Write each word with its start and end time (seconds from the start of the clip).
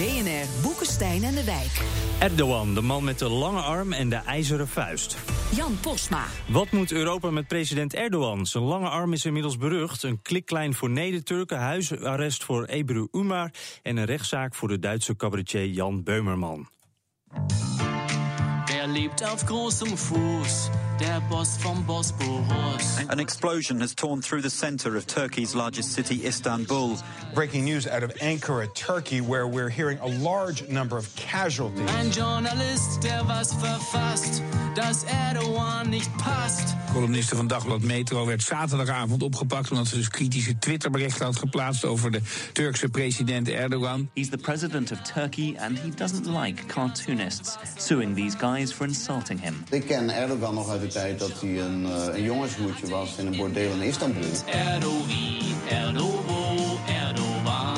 BNR 0.00 0.62
Boekenstein 0.62 1.22
en 1.22 1.34
de 1.34 1.44
Wijk. 1.44 1.80
Erdogan, 2.18 2.74
de 2.74 2.80
man 2.80 3.04
met 3.04 3.18
de 3.18 3.28
lange 3.28 3.60
arm 3.60 3.92
en 3.92 4.08
de 4.08 4.16
ijzeren 4.16 4.68
vuist. 4.68 5.16
Jan 5.56 5.78
Posma. 5.80 6.24
Wat 6.48 6.70
moet 6.70 6.92
Europa 6.92 7.30
met 7.30 7.46
president 7.46 7.94
Erdogan? 7.94 8.46
Zijn 8.46 8.64
lange 8.64 8.88
arm 8.88 9.12
is 9.12 9.24
inmiddels 9.24 9.56
berucht. 9.56 10.02
Een 10.02 10.22
kliklijn 10.22 10.74
voor 10.74 10.90
Neder-Turken, 10.90 11.58
huisarrest 11.58 12.44
voor 12.44 12.64
Ebru 12.64 13.08
Umar... 13.12 13.50
en 13.82 13.96
een 13.96 14.04
rechtszaak 14.04 14.54
voor 14.54 14.68
de 14.68 14.78
Duitse 14.78 15.16
cabaretier 15.16 15.66
Jan 15.66 16.02
Beumerman. 16.02 16.68
Er 18.80 18.86
lebt 18.86 19.22
auf 19.22 19.44
großem 19.44 19.94
Fuß, 19.94 20.70
der 20.98 21.20
Boss 21.28 21.58
vom 21.58 21.84
Bosporus. 21.84 22.96
An 23.08 23.18
explosion 23.18 23.78
has 23.82 23.94
torn 23.94 24.22
through 24.22 24.40
the 24.40 24.48
center 24.48 24.96
of 24.96 25.06
Turkey's 25.06 25.54
largest 25.54 25.92
city, 25.92 26.24
Istanbul. 26.24 26.96
Breaking 27.34 27.66
news 27.66 27.86
out 27.86 28.02
of 28.02 28.10
Ankara, 28.22 28.68
Turkey, 28.72 29.20
where 29.20 29.46
we're 29.46 29.68
hearing 29.68 29.98
a 29.98 30.06
large 30.06 30.66
number 30.70 30.96
of 30.96 31.14
casualties. 31.14 31.90
Ein 31.90 32.10
Journalist, 32.10 33.02
der 33.02 33.22
was 33.28 33.52
verfasst, 33.52 34.42
dass 34.74 35.04
Erdogan 35.04 35.90
nicht 35.90 36.10
passt. 36.16 36.74
Columniste 36.92 37.36
van 37.36 37.46
Dagblad 37.46 37.82
Metro 37.82 38.26
werd 38.26 38.42
zaterdagavond 38.42 39.22
opgepakt 39.22 39.70
omdat 39.70 39.86
ze 39.86 39.96
dus 39.96 40.08
kritische 40.08 40.58
Twitterberichten 40.58 41.24
had 41.24 41.36
geplaatst 41.36 41.84
over 41.84 42.10
de 42.10 42.20
Turkse 42.52 42.88
president 42.88 43.48
Erdogan. 43.48 44.10
He's 44.14 44.28
the 44.28 44.38
president 44.38 44.92
of 44.92 45.02
Turkey 45.02 45.56
and 45.58 45.78
he 45.78 45.90
doesn't 45.90 46.26
like 46.26 46.66
cartoonists, 46.66 47.56
suing 47.76 48.14
these 48.14 48.36
guys 48.36 48.69
for 48.72 48.86
insulting 48.86 49.42
him. 49.42 49.64
Ik 49.70 49.86
ken 49.86 50.10
Erdogan 50.10 50.54
nog 50.54 50.70
uit 50.70 50.80
de 50.80 50.86
tijd 50.86 51.18
dat 51.18 51.40
hij 51.40 51.60
een, 51.60 51.82
uh, 51.82 52.04
een 52.12 52.22
jongenshoedje 52.22 52.88
was 52.88 53.16
in 53.16 53.26
een 53.26 53.36
bordeel 53.36 53.72
in 53.72 53.82
Istanbul. 53.82 54.22
Erdogan, 54.46 55.08
Erdogan, 55.68 56.78
Erdogan. 56.88 57.76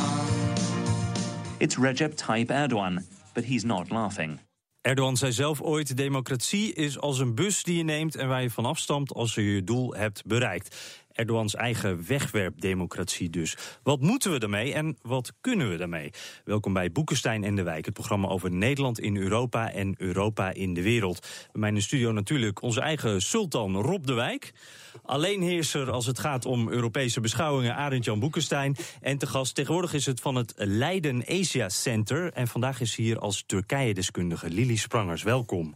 It's 1.58 1.76
Recep 1.76 2.12
Tayyip 2.12 2.50
Erdogan, 2.50 3.04
but 3.32 3.44
he's 3.44 3.62
not 3.62 3.90
laughing. 3.90 4.38
Erdogan 4.82 5.16
zei 5.16 5.32
zelf 5.32 5.60
ooit: 5.60 5.96
democratie 5.96 6.72
is 6.72 6.98
als 6.98 7.18
een 7.18 7.34
bus 7.34 7.62
die 7.62 7.76
je 7.76 7.82
neemt 7.82 8.16
en 8.16 8.28
waar 8.28 8.42
je 8.42 8.50
van 8.50 8.64
afstamt 8.64 9.12
als 9.12 9.34
je 9.34 9.54
je 9.54 9.64
doel 9.64 9.94
hebt 9.94 10.26
bereikt. 10.26 10.76
Erdogans 11.12 11.54
eigen 11.54 12.06
wegwerpdemocratie 12.06 13.30
dus. 13.30 13.56
Wat 13.82 14.00
moeten 14.00 14.32
we 14.32 14.38
daarmee 14.38 14.74
en 14.74 14.96
wat 15.02 15.32
kunnen 15.40 15.70
we 15.70 15.76
daarmee? 15.76 16.10
Welkom 16.44 16.72
bij 16.72 16.92
Boekenstein 16.92 17.44
en 17.44 17.54
de 17.54 17.62
Wijk, 17.62 17.84
het 17.84 17.94
programma 17.94 18.28
over 18.28 18.50
Nederland 18.50 19.00
in 19.00 19.16
Europa 19.16 19.72
en 19.72 19.94
Europa 19.98 20.52
in 20.52 20.74
de 20.74 20.82
wereld. 20.82 21.20
Bij 21.20 21.60
mij 21.60 21.68
in 21.68 21.74
de 21.74 21.80
studio 21.80 22.12
natuurlijk 22.12 22.62
onze 22.62 22.80
eigen 22.80 23.22
sultan 23.22 23.76
Rob 23.76 24.06
de 24.06 24.12
Wijk. 24.12 24.52
Alleenheerser 25.02 25.90
als 25.90 26.06
het 26.06 26.18
gaat 26.18 26.46
om 26.46 26.68
Europese 26.68 27.20
beschouwingen, 27.20 27.74
Arend 27.74 28.04
Jan 28.04 28.20
Boekenstein. 28.20 28.76
En 29.00 29.18
te 29.18 29.26
gast 29.26 29.54
tegenwoordig 29.54 29.92
is 29.92 30.06
het 30.06 30.20
van 30.20 30.34
het 30.34 30.52
Leiden 30.56 31.24
Asia 31.28 31.68
Center. 31.68 32.32
En 32.32 32.48
vandaag 32.48 32.80
is 32.80 32.96
hier 32.96 33.18
als 33.18 33.44
Turkije-deskundige 33.46 34.50
Lili 34.50 34.76
Sprangers. 34.76 35.22
Welkom. 35.22 35.74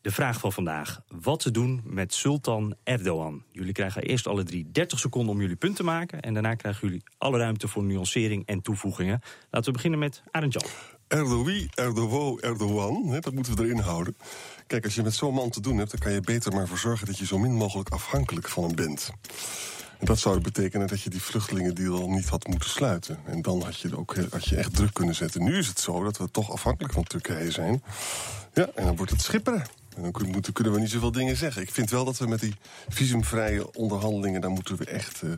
De 0.00 0.10
vraag 0.10 0.40
van 0.40 0.52
vandaag. 0.52 1.00
Wat 1.08 1.40
te 1.40 1.50
doen 1.50 1.80
met 1.84 2.14
Sultan 2.14 2.74
Erdogan? 2.84 3.42
Jullie 3.52 3.72
krijgen 3.72 4.02
eerst 4.02 4.26
alle 4.26 4.44
drie 4.44 4.70
30 4.72 4.98
seconden 4.98 5.34
om 5.34 5.40
jullie 5.40 5.56
punt 5.56 5.76
te 5.76 5.82
maken. 5.82 6.20
En 6.20 6.34
daarna 6.34 6.54
krijgen 6.54 6.88
jullie 6.88 7.02
alle 7.18 7.38
ruimte 7.38 7.68
voor 7.68 7.82
nuancering 7.82 8.46
en 8.46 8.62
toevoegingen. 8.62 9.20
Laten 9.50 9.68
we 9.68 9.76
beginnen 9.76 9.98
met 9.98 10.22
Arend 10.30 10.52
Jan. 10.52 10.64
Erdogan, 11.08 11.68
Erdogan, 11.74 12.40
Erdogan, 12.40 13.20
dat 13.20 13.32
moeten 13.34 13.56
we 13.56 13.64
erin 13.64 13.78
houden. 13.78 14.16
Kijk, 14.66 14.84
als 14.84 14.94
je 14.94 15.02
met 15.02 15.14
zo'n 15.14 15.34
man 15.34 15.50
te 15.50 15.60
doen 15.60 15.78
hebt, 15.78 15.90
dan 15.90 16.00
kan 16.00 16.12
je 16.12 16.20
beter 16.20 16.52
maar 16.52 16.68
voor 16.68 16.78
zorgen 16.78 17.06
dat 17.06 17.18
je 17.18 17.26
zo 17.26 17.38
min 17.38 17.54
mogelijk 17.54 17.88
afhankelijk 17.88 18.48
van 18.48 18.64
hem 18.64 18.74
bent. 18.74 19.10
En 19.98 20.06
dat 20.06 20.18
zou 20.18 20.40
betekenen 20.40 20.86
dat 20.86 21.02
je 21.02 21.10
die 21.10 21.22
vluchtelingendeal 21.22 22.10
niet 22.10 22.28
had 22.28 22.46
moeten 22.46 22.70
sluiten. 22.70 23.18
En 23.26 23.42
dan 23.42 23.62
had 23.62 23.78
je, 23.78 23.96
ook, 23.96 24.16
had 24.30 24.48
je 24.48 24.56
echt 24.56 24.74
druk 24.74 24.94
kunnen 24.94 25.14
zetten. 25.14 25.44
Nu 25.44 25.58
is 25.58 25.66
het 25.66 25.80
zo 25.80 26.04
dat 26.04 26.16
we 26.18 26.30
toch 26.30 26.50
afhankelijk 26.50 26.94
van 26.94 27.04
Turkije 27.04 27.50
zijn. 27.50 27.82
Ja, 28.54 28.68
en 28.74 28.84
dan 28.84 28.96
wordt 28.96 29.12
het 29.12 29.22
schipperen. 29.22 29.64
En 29.98 30.04
dan 30.04 30.12
kunnen, 30.12 30.52
kunnen 30.52 30.72
we 30.72 30.80
niet 30.80 30.90
zoveel 30.90 31.12
dingen 31.12 31.36
zeggen. 31.36 31.62
Ik 31.62 31.70
vind 31.70 31.90
wel 31.90 32.04
dat 32.04 32.18
we 32.18 32.26
met 32.26 32.40
die 32.40 32.54
visumvrije 32.88 33.74
onderhandelingen... 33.74 34.40
daar 34.40 34.50
moeten 34.50 34.76
we 34.76 34.84
echt 34.84 35.22
uh, 35.22 35.30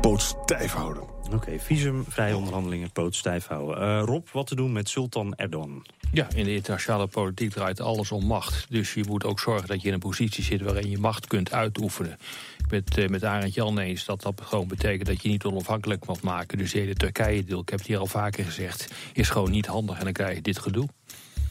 pootstijf 0.00 0.72
houden. 0.72 1.02
Oké, 1.02 1.34
okay, 1.34 1.60
visumvrije 1.60 2.36
onderhandelingen 2.36 2.90
pootstijf 2.90 3.46
houden. 3.46 3.82
Uh, 3.82 4.02
Rob, 4.04 4.26
wat 4.32 4.46
te 4.46 4.54
doen 4.54 4.72
met 4.72 4.88
Sultan 4.88 5.34
Erdogan? 5.34 5.86
Ja, 6.12 6.28
in 6.34 6.44
de 6.44 6.54
internationale 6.54 7.06
politiek 7.06 7.50
draait 7.50 7.80
alles 7.80 8.12
om 8.12 8.26
macht. 8.26 8.66
Dus 8.68 8.94
je 8.94 9.04
moet 9.08 9.24
ook 9.24 9.40
zorgen 9.40 9.68
dat 9.68 9.82
je 9.82 9.88
in 9.88 9.94
een 9.94 10.00
positie 10.00 10.44
zit... 10.44 10.60
waarin 10.60 10.90
je 10.90 10.98
macht 10.98 11.26
kunt 11.26 11.52
uitoefenen. 11.52 12.18
Ik 12.58 12.68
ben 12.68 12.82
het 12.84 12.98
uh, 12.98 13.08
met 13.08 13.24
Arend 13.24 13.54
Jan 13.54 13.78
eens 13.78 14.04
dat 14.04 14.22
dat 14.22 14.40
gewoon 14.44 14.68
betekent... 14.68 15.06
dat 15.06 15.22
je 15.22 15.28
niet 15.28 15.44
onafhankelijk 15.44 16.06
mag 16.06 16.20
maken. 16.20 16.58
Dus 16.58 16.72
de 16.72 16.78
hele 16.78 16.94
Turkije-deel, 16.94 17.60
ik 17.60 17.68
heb 17.68 17.78
het 17.78 17.88
hier 17.88 17.98
al 17.98 18.06
vaker 18.06 18.44
gezegd... 18.44 18.92
is 19.12 19.28
gewoon 19.28 19.50
niet 19.50 19.66
handig 19.66 19.98
en 19.98 20.04
dan 20.04 20.12
krijg 20.12 20.34
je 20.34 20.42
dit 20.42 20.58
gedoe. 20.58 20.88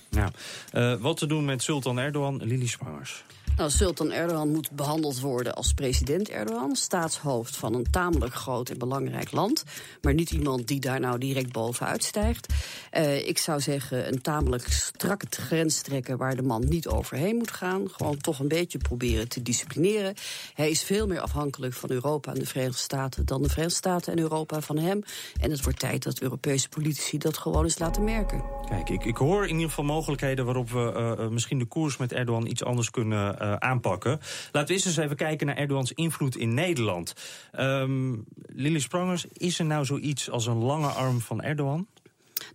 Nou, 0.10 0.32
wat 1.00 1.18
te 1.18 1.26
doen 1.26 1.46
met 1.46 1.64
Sultan 1.64 2.00
Erdogan, 2.00 2.42
Lili 2.44 2.68
Spangers? 2.68 3.24
Nou, 3.60 3.72
Sultan 3.72 4.12
Erdogan 4.12 4.52
moet 4.52 4.72
behandeld 4.72 5.20
worden 5.20 5.54
als 5.54 5.74
president 5.74 6.30
Erdogan, 6.30 6.76
staatshoofd 6.76 7.56
van 7.56 7.74
een 7.74 7.92
tamelijk 7.92 8.34
groot 8.34 8.70
en 8.70 8.78
belangrijk 8.78 9.32
land, 9.32 9.64
maar 10.02 10.14
niet 10.14 10.32
iemand 10.32 10.68
die 10.68 10.80
daar 10.80 11.00
nou 11.00 11.18
direct 11.18 11.52
bovenuit 11.52 12.04
stijgt. 12.04 12.54
Uh, 12.94 13.28
ik 13.28 13.38
zou 13.38 13.60
zeggen 13.60 14.08
een 14.08 14.22
tamelijk 14.22 14.68
strakke 14.68 15.26
grens 15.30 15.82
trekken 15.82 16.18
waar 16.18 16.36
de 16.36 16.42
man 16.42 16.66
niet 16.70 16.88
overheen 16.88 17.36
moet 17.36 17.52
gaan. 17.52 17.90
Gewoon 17.90 18.18
toch 18.18 18.40
een 18.40 18.48
beetje 18.48 18.78
proberen 18.78 19.28
te 19.28 19.42
disciplineren. 19.42 20.14
Hij 20.54 20.70
is 20.70 20.84
veel 20.84 21.08
meer 21.08 21.20
afhankelijk 21.20 21.74
van 21.74 21.92
Europa 21.92 22.34
en 22.34 22.40
de 22.40 22.46
Verenigde 22.46 22.82
Staten 22.82 23.26
dan 23.26 23.42
de 23.42 23.50
Verenigde 23.50 23.78
Staten 23.78 24.14
en 24.14 24.20
Europa 24.20 24.62
van 24.62 24.78
hem. 24.78 25.04
En 25.42 25.52
het 25.52 25.64
wordt 25.64 25.80
tijd 25.80 26.04
dat 26.04 26.20
Europese 26.20 26.70
politici 26.70 27.18
dat 27.18 27.38
gewoon 27.38 27.64
eens 27.64 27.80
laten 27.80 28.04
merken. 28.04 28.44
Kijk, 28.70 28.90
ik, 28.90 29.06
ik 29.06 29.18
hoor 29.18 29.44
in 29.44 29.54
ieder 29.54 29.70
geval 29.70 29.84
mogelijkheden 29.84 30.46
waarop 30.46 30.70
we 30.70 31.16
uh, 31.20 31.28
misschien 31.28 31.60
de 31.60 31.66
koers 31.66 31.98
met 31.98 32.14
Erdogan 32.14 32.48
iets 32.48 32.64
anders 32.64 32.92
kunnen 32.92 33.49
aanpakken. 33.58 34.20
Laten 34.52 34.68
we 34.68 34.74
eerst 34.74 34.86
eens 34.86 34.98
even 34.98 35.16
kijken 35.16 35.48
naar 35.48 35.56
Erdogans 35.56 35.94
invloed 35.94 36.36
in 36.36 36.54
Nederland. 36.54 37.14
Um, 37.60 38.26
Lili 38.46 38.80
Sprangers, 38.80 39.26
is 39.34 39.60
er 39.60 39.66
nou 39.66 39.86
zoiets 39.86 40.30
als 40.30 40.46
een 40.46 40.58
lange 40.58 40.88
arm 40.88 41.20
van 41.20 41.42
Erdogan? 41.42 41.88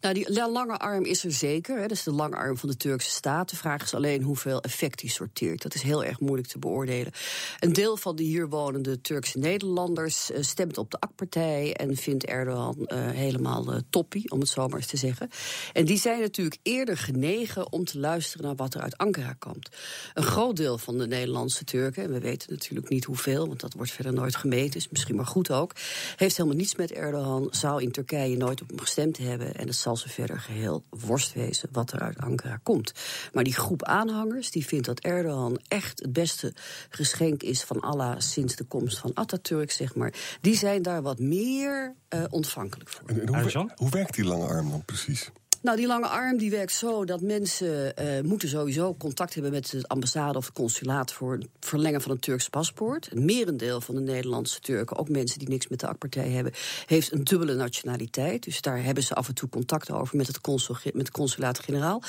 Nou, 0.00 0.15
die 0.15 0.50
lange 0.50 0.78
arm 0.78 1.05
is 1.05 1.25
er 1.25 1.33
zeker. 1.33 1.77
Hè. 1.77 1.83
Dat 1.83 1.91
is 1.91 2.03
de 2.03 2.12
lange 2.12 2.37
arm 2.37 2.56
van 2.56 2.69
de 2.69 2.77
Turkse 2.77 3.11
staat. 3.11 3.50
De 3.50 3.56
vraag 3.56 3.83
is 3.83 3.95
alleen 3.95 4.22
hoeveel 4.22 4.61
effect 4.61 4.99
die 4.99 5.11
sorteert. 5.11 5.62
Dat 5.62 5.75
is 5.75 5.83
heel 5.83 6.05
erg 6.05 6.21
moeilijk 6.21 6.49
te 6.49 6.59
beoordelen. 6.59 7.12
Een 7.61 7.72
deel 7.72 7.97
van 7.97 8.17
de 8.17 8.22
hier 8.22 8.49
wonende 8.49 9.00
Turkse 9.00 9.39
Nederlanders 9.39 10.31
uh, 10.31 10.37
stemt 10.41 10.78
op 10.78 10.91
de 10.91 11.00
AK-partij 11.00 11.75
en 11.75 11.97
vindt 11.97 12.25
Erdogan 12.25 12.77
uh, 12.78 13.11
helemaal 13.11 13.72
uh, 13.72 13.78
toppie, 13.91 14.31
om 14.31 14.41
het 14.41 14.49
zo 14.49 14.69
maar 14.69 14.78
eens 14.78 14.87
te 14.87 14.97
zeggen. 14.97 15.28
En 15.72 15.84
die 15.84 15.99
zijn 15.99 16.21
natuurlijk 16.21 16.59
eerder 16.62 16.97
genegen 16.97 17.72
om 17.72 17.84
te 17.84 17.99
luisteren 17.99 18.47
naar 18.47 18.56
wat 18.56 18.75
er 18.75 18.81
uit 18.81 18.99
Ankara 18.99 19.34
komt. 19.39 19.69
Een 20.15 20.22
groot 20.22 20.56
deel 20.56 20.78
van 20.78 20.99
de 20.99 21.06
Nederlandse 21.06 21.65
Turken, 21.65 22.03
en 22.03 22.12
we 22.12 22.21
weten 22.21 22.53
natuurlijk 22.53 22.89
niet 22.89 23.05
hoeveel, 23.05 23.47
want 23.47 23.61
dat 23.61 23.75
wordt 23.75 23.91
verder 23.91 24.12
nooit 24.12 24.37
gemeten, 24.37 24.81
is 24.81 24.89
misschien 24.89 25.16
maar 25.16 25.27
goed 25.27 25.51
ook, 25.51 25.72
heeft 26.16 26.37
helemaal 26.37 26.59
niets 26.59 26.77
met 26.77 26.93
Erdogan, 26.93 27.49
zou 27.51 27.83
in 27.83 27.93
Turkije 27.93 28.37
nooit 28.37 28.62
op 28.62 28.69
hem 28.69 28.81
gestemd 28.81 29.19
hebben. 29.19 29.54
En 29.54 29.73
het 29.74 29.82
zal 29.82 29.97
ze 29.97 30.09
verder 30.09 30.41
geheel 30.41 30.84
worst 30.88 31.32
wezen 31.32 31.68
wat 31.72 31.92
er 31.92 32.00
uit 32.00 32.18
Ankara 32.18 32.60
komt. 32.62 32.92
Maar 33.32 33.44
die 33.44 33.54
groep 33.54 33.82
aanhangers 33.82 34.50
die 34.50 34.66
vindt 34.66 34.86
dat 34.86 35.00
Erdogan 35.00 35.60
echt 35.68 36.00
het 36.03 36.12
beste 36.12 36.53
geschenk 36.88 37.42
is 37.42 37.62
van 37.62 37.80
Allah 37.80 38.15
sinds 38.18 38.56
de 38.56 38.65
komst 38.65 38.98
van 38.98 39.10
Atatürk, 39.15 39.71
zeg 39.71 39.94
maar. 39.94 40.12
Die 40.41 40.56
zijn 40.56 40.82
daar 40.82 41.03
wat 41.03 41.18
meer 41.18 41.94
uh, 42.09 42.24
ontvankelijk 42.30 42.91
voor. 42.91 43.09
En, 43.09 43.21
en 43.21 43.53
hoe, 43.53 43.71
hoe, 43.74 43.91
werkt 43.91 44.15
die 44.15 44.24
lange 44.24 44.47
arm 44.47 44.71
dan 44.71 44.84
precies? 44.84 45.30
Nou, 45.65 45.77
die 45.77 45.87
lange 45.87 46.07
arm 46.07 46.37
die 46.37 46.51
werkt 46.51 46.72
zo 46.72 47.05
dat 47.05 47.21
mensen 47.21 47.95
uh, 48.03 48.21
moeten 48.21 48.49
sowieso 48.49 48.95
contact 48.95 49.34
hebben 49.34 49.53
met 49.53 49.71
de 49.71 49.84
ambassade 49.87 50.39
of 50.39 50.45
het 50.45 50.55
consulaat 50.55 51.13
voor 51.13 51.33
het 51.33 51.47
verlengen 51.61 52.01
van 52.01 52.11
een 52.11 52.19
Turks 52.19 52.49
paspoort. 52.49 53.09
Een 53.13 53.25
merendeel 53.25 53.81
van 53.81 53.95
de 53.95 54.01
Nederlandse 54.01 54.61
Turken, 54.61 54.97
ook 54.97 55.09
mensen 55.09 55.39
die 55.39 55.49
niks 55.49 55.69
met 55.69 55.81
de 55.81 55.87
AK-partij 55.87 56.28
hebben, 56.28 56.53
heeft 56.87 57.13
een 57.13 57.25
dubbele 57.25 57.55
nationaliteit. 57.55 58.43
Dus 58.43 58.61
daar 58.61 58.83
hebben 58.83 59.03
ze 59.03 59.15
af 59.15 59.28
en 59.28 59.34
toe 59.34 59.49
contact 59.49 59.91
over 59.91 60.16
met 60.16 60.27
het, 60.27 60.41
consul, 60.41 60.77
met 60.93 61.11
consulaat-generaal. 61.11 62.03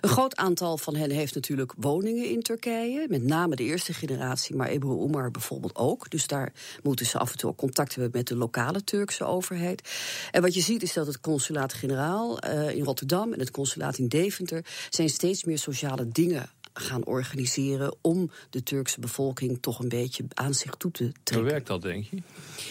Een 0.00 0.08
groot 0.08 0.36
aantal 0.36 0.78
van 0.78 0.96
hen 0.96 1.10
heeft 1.10 1.34
natuurlijk 1.34 1.72
woningen 1.76 2.28
in 2.28 2.42
Turkije, 2.42 3.06
met 3.08 3.22
name 3.22 3.56
de 3.56 3.64
eerste 3.64 3.92
generatie, 3.92 4.56
maar 4.56 4.68
Ebru 4.68 5.04
Umar 5.04 5.30
bijvoorbeeld 5.30 5.76
ook. 5.76 6.10
Dus 6.10 6.26
daar 6.26 6.52
moeten 6.82 7.06
ze 7.06 7.18
af 7.18 7.32
en 7.32 7.38
toe 7.38 7.54
contact 7.54 7.94
hebben 7.94 8.12
met 8.14 8.28
de 8.28 8.36
lokale 8.36 8.84
Turkse 8.84 9.24
overheid. 9.24 9.88
En 10.30 10.42
wat 10.42 10.54
je 10.54 10.60
ziet 10.60 10.82
is 10.82 10.92
dat 10.92 11.06
het 11.06 11.20
consulaat-generaal 11.20 12.44
uh, 12.44 12.68
in 12.68 12.84
Rotterdam 12.84 12.98
en 13.32 13.38
het 13.38 13.50
consulaat 13.50 13.98
in 13.98 14.08
Deventer 14.08 14.64
zijn 14.90 15.08
steeds 15.08 15.44
meer 15.44 15.58
sociale 15.58 16.08
dingen 16.08 16.50
gaan 16.72 17.04
organiseren 17.04 17.96
om 18.00 18.30
de 18.50 18.62
Turkse 18.62 19.00
bevolking 19.00 19.58
toch 19.60 19.78
een 19.78 19.88
beetje 19.88 20.24
aan 20.34 20.54
zich 20.54 20.74
toe 20.74 20.90
te 20.90 21.04
trekken. 21.04 21.34
Hoe 21.34 21.44
werkt 21.44 21.66
dat, 21.66 21.82
denk 21.82 22.04
je? 22.04 22.16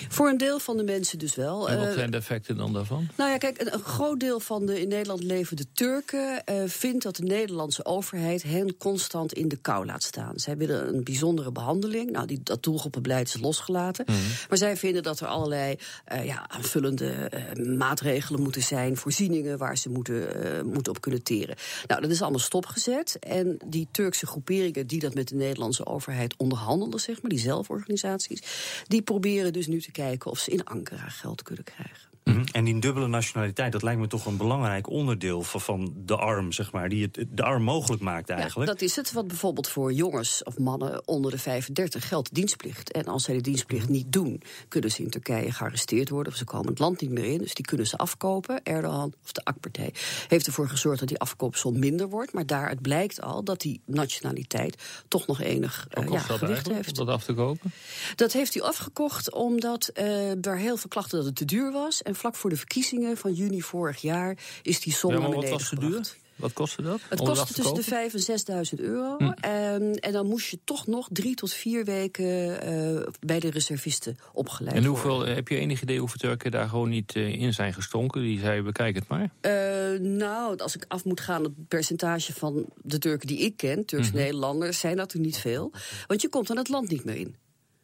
Voor 0.09 0.29
een 0.29 0.37
deel 0.37 0.59
van 0.59 0.77
de 0.77 0.83
mensen 0.83 1.19
dus 1.19 1.35
wel. 1.35 1.69
En 1.69 1.79
wat 1.79 1.93
zijn 1.93 2.11
de 2.11 2.17
effecten 2.17 2.57
dan 2.57 2.73
daarvan? 2.73 3.07
Nou 3.15 3.29
ja, 3.29 3.37
kijk, 3.37 3.61
een, 3.61 3.73
een 3.73 3.83
groot 3.83 4.19
deel 4.19 4.39
van 4.39 4.65
de 4.65 4.81
in 4.81 4.87
Nederland 4.87 5.23
levende 5.23 5.65
Turken 5.73 6.43
uh, 6.45 6.63
vindt 6.65 7.03
dat 7.03 7.15
de 7.15 7.23
Nederlandse 7.23 7.85
overheid 7.85 8.43
hen 8.43 8.77
constant 8.77 9.33
in 9.33 9.47
de 9.47 9.57
kou 9.57 9.85
laat 9.85 10.03
staan. 10.03 10.39
Zij 10.39 10.57
willen 10.57 10.87
een 10.87 11.03
bijzondere 11.03 11.51
behandeling. 11.51 12.11
Nou, 12.11 12.25
die, 12.25 12.39
dat 12.43 12.63
doelgroepenbeleid 12.63 13.27
is 13.27 13.41
losgelaten. 13.41 14.05
Mm. 14.07 14.15
Maar 14.49 14.57
zij 14.57 14.77
vinden 14.77 15.03
dat 15.03 15.19
er 15.19 15.27
allerlei 15.27 15.75
uh, 16.13 16.25
ja, 16.25 16.49
aanvullende 16.49 17.31
uh, 17.57 17.77
maatregelen 17.77 18.41
moeten 18.41 18.63
zijn, 18.63 18.97
voorzieningen 18.97 19.57
waar 19.57 19.77
ze 19.77 19.89
moeten, 19.89 20.27
moeten 20.73 20.91
op 20.91 21.01
kunnen 21.01 21.23
teren. 21.23 21.55
Nou, 21.87 22.01
dat 22.01 22.09
is 22.09 22.21
allemaal 22.21 22.39
stopgezet. 22.39 23.17
En 23.19 23.57
die 23.65 23.87
Turkse 23.91 24.25
groeperingen 24.25 24.88
die 24.88 25.00
dat 25.00 25.13
met 25.13 25.27
de 25.27 25.36
Nederlandse 25.36 25.86
overheid 25.86 26.38
onderhandelen, 26.38 27.00
zeg 27.00 27.21
maar, 27.21 27.31
die 27.31 27.39
zelforganisaties, 27.39 28.41
die 28.88 29.01
proberen 29.01 29.53
dus 29.53 29.68
nu 29.68 29.81
te 29.81 29.91
kijken 29.91 30.31
of 30.31 30.39
ze 30.39 30.51
in 30.51 30.63
Ankara 30.63 31.09
geld 31.09 31.44
kunnen 31.44 31.63
krijgen. 31.63 32.08
Mhm. 32.24 32.44
En 32.51 32.63
die 32.63 32.80
dubbele 32.80 33.07
nationaliteit, 33.07 33.71
dat 33.71 33.83
lijkt 33.83 34.00
me 34.00 34.07
toch 34.07 34.25
een 34.25 34.38
belangrijk 34.38 34.89
onderdeel 34.89 35.44
van, 35.44 35.62
van 35.62 35.94
de 36.06 36.16
arm, 36.16 36.51
zeg 36.51 36.71
maar, 36.71 36.89
die 36.89 37.04
het 37.12 37.25
de 37.30 37.44
arm 37.44 37.63
mogelijk 37.63 38.01
maakt 38.01 38.30
eigenlijk. 38.30 38.69
Ja, 38.69 38.75
dat 38.75 38.83
is 38.83 38.95
het. 38.95 39.12
Wat 39.12 39.27
bijvoorbeeld 39.27 39.68
voor 39.68 39.94
jongens 39.94 40.44
of 40.44 40.57
mannen 40.57 41.07
onder 41.07 41.31
de 41.31 41.38
35 41.38 42.07
geldt 42.07 42.33
dienstplicht. 42.33 42.92
En 42.92 43.06
als 43.06 43.24
zij 43.24 43.36
de 43.36 43.42
dienstplicht 43.42 43.83
mhm. 43.83 43.92
niet 43.92 44.12
doen, 44.12 44.42
kunnen 44.68 44.92
ze 44.92 45.01
in 45.01 45.10
Turkije 45.10 45.51
gearresteerd 45.51 46.10
worden. 46.10 46.31
Of 46.31 46.38
ze 46.38 46.45
komen 46.45 46.68
het 46.68 46.80
land 46.80 47.01
niet 47.01 47.12
meer 47.12 47.25
in. 47.25 47.38
Dus 47.38 47.54
die 47.54 47.66
kunnen 47.66 47.88
ze 47.88 47.98
afkopen. 47.98 48.63
Erdogan 48.63 49.13
of 49.24 49.31
de 49.31 49.44
AK-partij 49.44 49.94
heeft 50.27 50.48
ervoor 50.48 50.69
gezorgd 50.69 51.00
dat 51.00 51.07
die 51.07 51.19
afkoopsom 51.19 51.80
minder 51.80 52.10
wordt. 52.10 52.33
Maar 52.33 52.45
daaruit 52.45 52.81
blijkt 52.81 53.21
al 53.21 53.44
dat 53.44 53.62
die 53.62 53.81
nationaliteit 53.86 54.83
toch 55.07 55.27
nog 55.27 55.42
enig 55.42 55.88
uh, 55.98 56.07
ja, 56.10 56.19
gewicht 56.19 56.68
heeft. 56.68 57.00
Om 57.00 57.06
dat 57.06 57.16
af 57.16 57.24
te 57.24 57.33
kopen? 57.33 57.71
Dat 58.16 58.33
heeft 58.33 58.54
hij 58.54 58.63
afgekocht 58.63 59.33
omdat 59.33 59.92
uh, 59.94 60.45
er 60.45 60.57
heel 60.57 60.77
veel 60.77 60.89
klachten 60.89 61.18
dat 61.18 61.27
het 61.27 61.36
te 61.36 61.45
duur 61.45 61.71
was. 61.71 62.01
En 62.09 62.15
vlak 62.15 62.35
voor 62.35 62.50
de 62.50 62.56
verkiezingen 62.56 63.17
van 63.17 63.33
juni 63.33 63.61
vorig 63.61 64.01
jaar 64.01 64.38
is 64.61 64.79
die 64.79 64.94
som 64.94 65.11
ja, 65.11 65.19
naar 65.19 65.29
beneden 65.29 66.03
wat 66.39 66.53
kostte 66.53 66.81
dat? 66.81 67.01
Het 67.09 67.19
kostte 67.19 67.53
tussen 67.53 67.75
de 67.75 67.83
5 67.83 68.13
en 68.13 68.65
6.000 68.77 68.83
euro. 68.83 69.17
Hm. 69.17 69.23
En, 69.29 69.94
en, 69.94 70.11
dan 70.11 70.27
moest 70.27 70.50
je 70.50 70.59
toch 70.63 70.88
nog 70.88 71.07
drie 71.11 71.35
tot 71.35 71.53
vier 71.53 71.85
weken 71.85 72.25
uh, 72.25 73.01
bij 73.19 73.39
de 73.39 73.50
reservisten 73.50 74.17
opgeleid 74.33 74.75
En 74.75 74.85
hoeveel, 74.85 75.15
worden. 75.15 75.35
heb 75.35 75.47
je 75.47 75.57
enig 75.57 75.81
idee 75.81 76.00
hoeveel 76.00 76.17
Turken 76.17 76.51
daar 76.51 76.69
gewoon 76.69 76.89
niet 76.89 77.15
uh, 77.15 77.27
in 77.27 77.53
zijn 77.53 77.73
gestonken? 77.73 78.21
Die 78.21 78.39
zei, 78.39 78.61
bekijk 78.61 78.95
het 78.95 79.07
maar. 79.07 79.29
Uh, 79.41 80.00
nou, 80.00 80.57
als 80.57 80.75
ik 80.75 80.85
af 80.88 81.06
moet 81.06 81.19
gaan, 81.19 81.44
het 81.44 81.67
percentage 81.67 82.33
van 82.33 82.65
de 82.81 82.97
Turken 82.97 83.27
die 83.27 83.39
ik 83.39 83.57
ken, 83.57 83.85
Turks-Nederlanders, 83.85 84.71
mhm. 84.71 84.79
zijn 84.79 84.97
dat 84.97 85.13
er 85.13 85.19
niet 85.19 85.38
veel. 85.38 85.71
Want 86.07 86.21
je 86.21 86.29
komt 86.29 86.47
dan 86.47 86.57
het 86.57 86.69
land 86.69 86.89
niet 86.89 87.03
meer 87.03 87.15
in. 87.15 87.35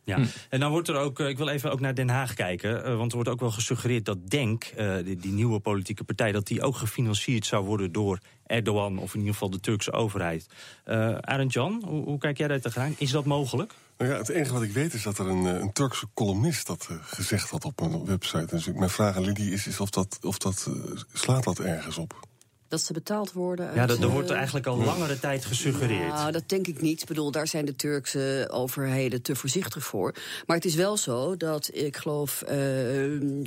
Ja, 0.05 0.15
hm. 0.15 0.25
en 0.49 0.59
dan 0.59 0.71
wordt 0.71 0.87
er 0.87 0.95
ook, 0.95 1.19
eh, 1.19 1.27
ik 1.27 1.37
wil 1.37 1.47
even 1.47 1.71
ook 1.71 1.79
naar 1.79 1.95
Den 1.95 2.09
Haag 2.09 2.33
kijken, 2.33 2.89
uh, 2.89 2.97
want 2.97 3.09
er 3.09 3.15
wordt 3.15 3.29
ook 3.29 3.39
wel 3.39 3.51
gesuggereerd 3.51 4.05
dat 4.05 4.29
DENK, 4.29 4.71
uh, 4.77 4.95
die, 5.03 5.15
die, 5.15 5.31
nieuwe 5.31 5.59
politieke 5.59 6.03
partij, 6.03 6.31
dat 6.31 6.47
die 6.47 6.61
ook 6.61 6.75
gefinancierd 6.75 7.45
zou 7.45 7.65
worden 7.65 7.91
door 7.91 8.19
Erdogan 8.45 8.97
of 8.97 9.13
in 9.13 9.19
ieder 9.19 9.33
geval 9.33 9.49
de 9.49 9.59
Turkse 9.59 9.91
overheid. 9.91 10.47
Uh, 10.85 11.15
Arend 11.17 11.53
Jan, 11.53 11.83
hoe, 11.85 12.03
hoe, 12.03 12.17
kijk 12.17 12.37
jij 12.37 12.47
daar 12.47 12.59
tegenaan? 12.59 12.95
Is 12.97 13.11
dat 13.11 13.25
mogelijk? 13.25 13.73
Nou 13.97 14.11
ja, 14.11 14.17
het 14.17 14.29
enige 14.29 14.53
wat 14.53 14.63
ik 14.63 14.71
weet 14.71 14.93
is 14.93 15.03
dat 15.03 15.17
er 15.17 15.27
een, 15.27 15.45
een 15.45 15.73
Turkse 15.73 16.05
columnist 16.13 16.67
dat 16.67 16.89
gezegd 17.01 17.49
had 17.49 17.65
op 17.65 17.79
een 17.81 18.05
website. 18.05 18.45
Dus 18.45 18.71
mijn 18.73 18.89
vraag 18.89 19.15
aan 19.15 19.23
Lidie 19.23 19.51
is, 19.51 19.67
is 19.67 19.79
of 19.79 19.89
dat, 19.89 20.17
of 20.21 20.37
dat 20.37 20.69
slaat 21.13 21.43
dat 21.43 21.59
ergens 21.59 21.97
op? 21.97 22.27
Dat 22.67 22.81
ze 22.81 22.93
betaald 22.93 23.31
worden. 23.31 23.75
ja, 23.75 23.85
dat, 23.85 23.99
er 23.99 24.09
wordt 24.09 24.29
er 24.29 24.35
eigenlijk 24.35 24.65
al 24.65 24.77
langere 24.77 25.19
tijd 25.19 25.45
gesuggereerd. 25.45 26.13
Nou, 26.13 26.31
dat 26.31 26.49
denk 26.49 26.67
ik 26.67 26.81
niet. 26.81 27.01
Ik 27.01 27.07
bedoel, 27.07 27.31
daar 27.31 27.47
zijn 27.47 27.65
de 27.65 27.75
Turkse 27.75 28.47
overheden 28.51 29.21
te 29.21 29.35
voorzichtig 29.35 29.83
voor. 29.83 30.15
Maar 30.45 30.55
het 30.55 30.65
is 30.65 30.75
wel 30.75 30.97
zo 30.97 31.37
dat 31.37 31.69
ik 31.73 31.97
geloof. 31.97 32.43
Uh, 32.51 33.43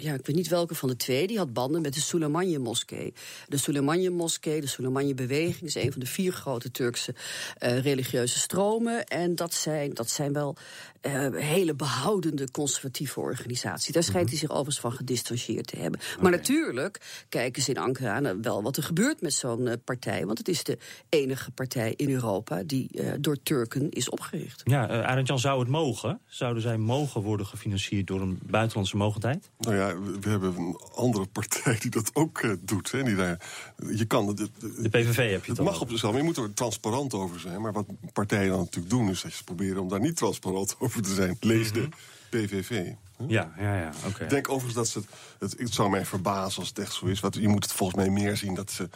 ja, 0.00 0.14
ik 0.14 0.26
weet 0.26 0.36
niet 0.36 0.48
welke 0.48 0.74
van 0.74 0.88
de 0.88 0.96
twee, 0.96 1.26
die 1.26 1.38
had 1.38 1.52
banden 1.52 1.82
met 1.82 1.94
de 1.94 2.00
Suleimanje-moskee. 2.00 3.14
De 3.48 3.56
Suleimanje-moskee, 3.56 4.60
de 4.60 4.66
Suleimanje-beweging, 4.66 5.62
is 5.62 5.74
een 5.74 5.92
van 5.92 6.00
de 6.00 6.06
vier 6.06 6.32
grote 6.32 6.70
Turkse 6.70 7.14
uh, 7.62 7.78
religieuze 7.78 8.38
stromen. 8.38 9.06
En 9.06 9.34
dat 9.34 9.54
zijn, 9.54 9.94
dat 9.94 10.10
zijn 10.10 10.32
wel 10.32 10.56
uh, 11.02 11.28
hele 11.34 11.74
behoudende 11.74 12.50
conservatieve 12.50 13.20
organisaties. 13.20 13.94
Daar 13.94 14.02
schijnt 14.02 14.28
hij 14.28 14.38
zich 14.38 14.50
overigens 14.50 14.80
van 14.80 14.92
gedistanceerd 14.92 15.66
te 15.66 15.76
hebben. 15.76 16.00
Maar 16.20 16.30
natuurlijk 16.30 17.24
kijken 17.28 17.62
ze 17.62 17.70
in 17.70 17.78
Ankara 17.78 18.20
naar 18.20 18.40
wel 18.40 18.62
wat 18.62 18.76
er 18.76 18.82
gebeurt 18.82 19.20
met 19.20 19.32
zo'n 19.32 19.66
uh, 19.66 19.72
partij. 19.84 20.26
Want 20.26 20.38
het 20.38 20.48
is 20.48 20.64
de 20.64 20.78
enige 21.08 21.50
partij 21.50 21.94
in 21.96 22.10
Europa 22.10 22.62
die 22.62 22.88
uh, 22.92 23.12
door 23.20 23.42
Turken 23.42 23.90
is 23.90 24.08
opgericht. 24.08 24.60
Ja, 24.64 24.90
uh, 24.90 25.06
Arend-Jan, 25.06 25.38
zou 25.38 25.60
het 25.60 25.68
mogen? 25.68 26.20
Zouden 26.26 26.62
zij 26.62 26.76
mogen 26.76 27.22
worden 27.22 27.46
gefinancierd 27.46 28.06
door 28.06 28.20
een 28.20 28.38
buitenlandse 28.42 28.96
mogendheid? 28.96 29.50
Nou 29.58 29.76
ja, 29.76 30.00
we 30.20 30.28
hebben 30.28 30.56
een 30.56 30.80
andere 30.94 31.26
partij 31.26 31.78
die 31.80 31.90
dat 31.90 32.10
ook 32.12 32.56
doet. 32.60 32.90
Hè, 32.90 33.02
die 33.02 33.16
daar, 33.16 33.40
je 33.92 34.04
kan, 34.04 34.26
de, 34.26 34.34
de, 34.34 34.82
de 34.82 34.88
PVV 34.88 35.30
heb 35.30 35.44
je 35.44 35.50
het 35.50 35.60
Het 35.60 35.66
mag 35.66 35.80
op 35.80 35.88
zichzelf, 35.88 36.12
maar 36.12 36.20
je 36.20 36.26
moet 36.26 36.36
er 36.36 36.54
transparant 36.54 37.14
over 37.14 37.40
zijn. 37.40 37.60
Maar 37.60 37.72
wat 37.72 37.86
partijen 38.12 38.48
dan 38.48 38.58
natuurlijk 38.58 38.90
doen, 38.90 39.08
is 39.08 39.22
dat 39.22 39.32
ze 39.32 39.44
proberen 39.44 39.82
om 39.82 39.88
daar 39.88 40.00
niet 40.00 40.16
transparant 40.16 40.76
over 40.78 40.89
over 40.90 41.02
te 41.02 41.14
zijn. 41.14 41.36
Lees 41.40 41.72
de 41.72 41.88
PVV. 42.28 42.92
Ja, 43.28 43.52
ja, 43.58 43.76
ja. 43.76 43.92
oké. 44.06 44.22
Ik 44.22 44.30
denk 44.30 44.48
overigens 44.48 44.74
dat 44.74 44.88
ze 44.88 44.98
het, 44.98 45.08
het, 45.38 45.60
het. 45.60 45.74
zou 45.74 45.90
mij 45.90 46.04
verbazen 46.04 46.58
als 46.58 46.68
het 46.68 46.78
echt 46.78 46.92
zo 46.92 47.06
is. 47.06 47.20
Want 47.20 47.34
je 47.34 47.48
moet 47.48 47.64
het 47.64 47.72
volgens 47.72 47.98
mij 47.98 48.10
meer 48.10 48.36
zien 48.36 48.54
dat 48.54 48.70
ze. 48.70 48.88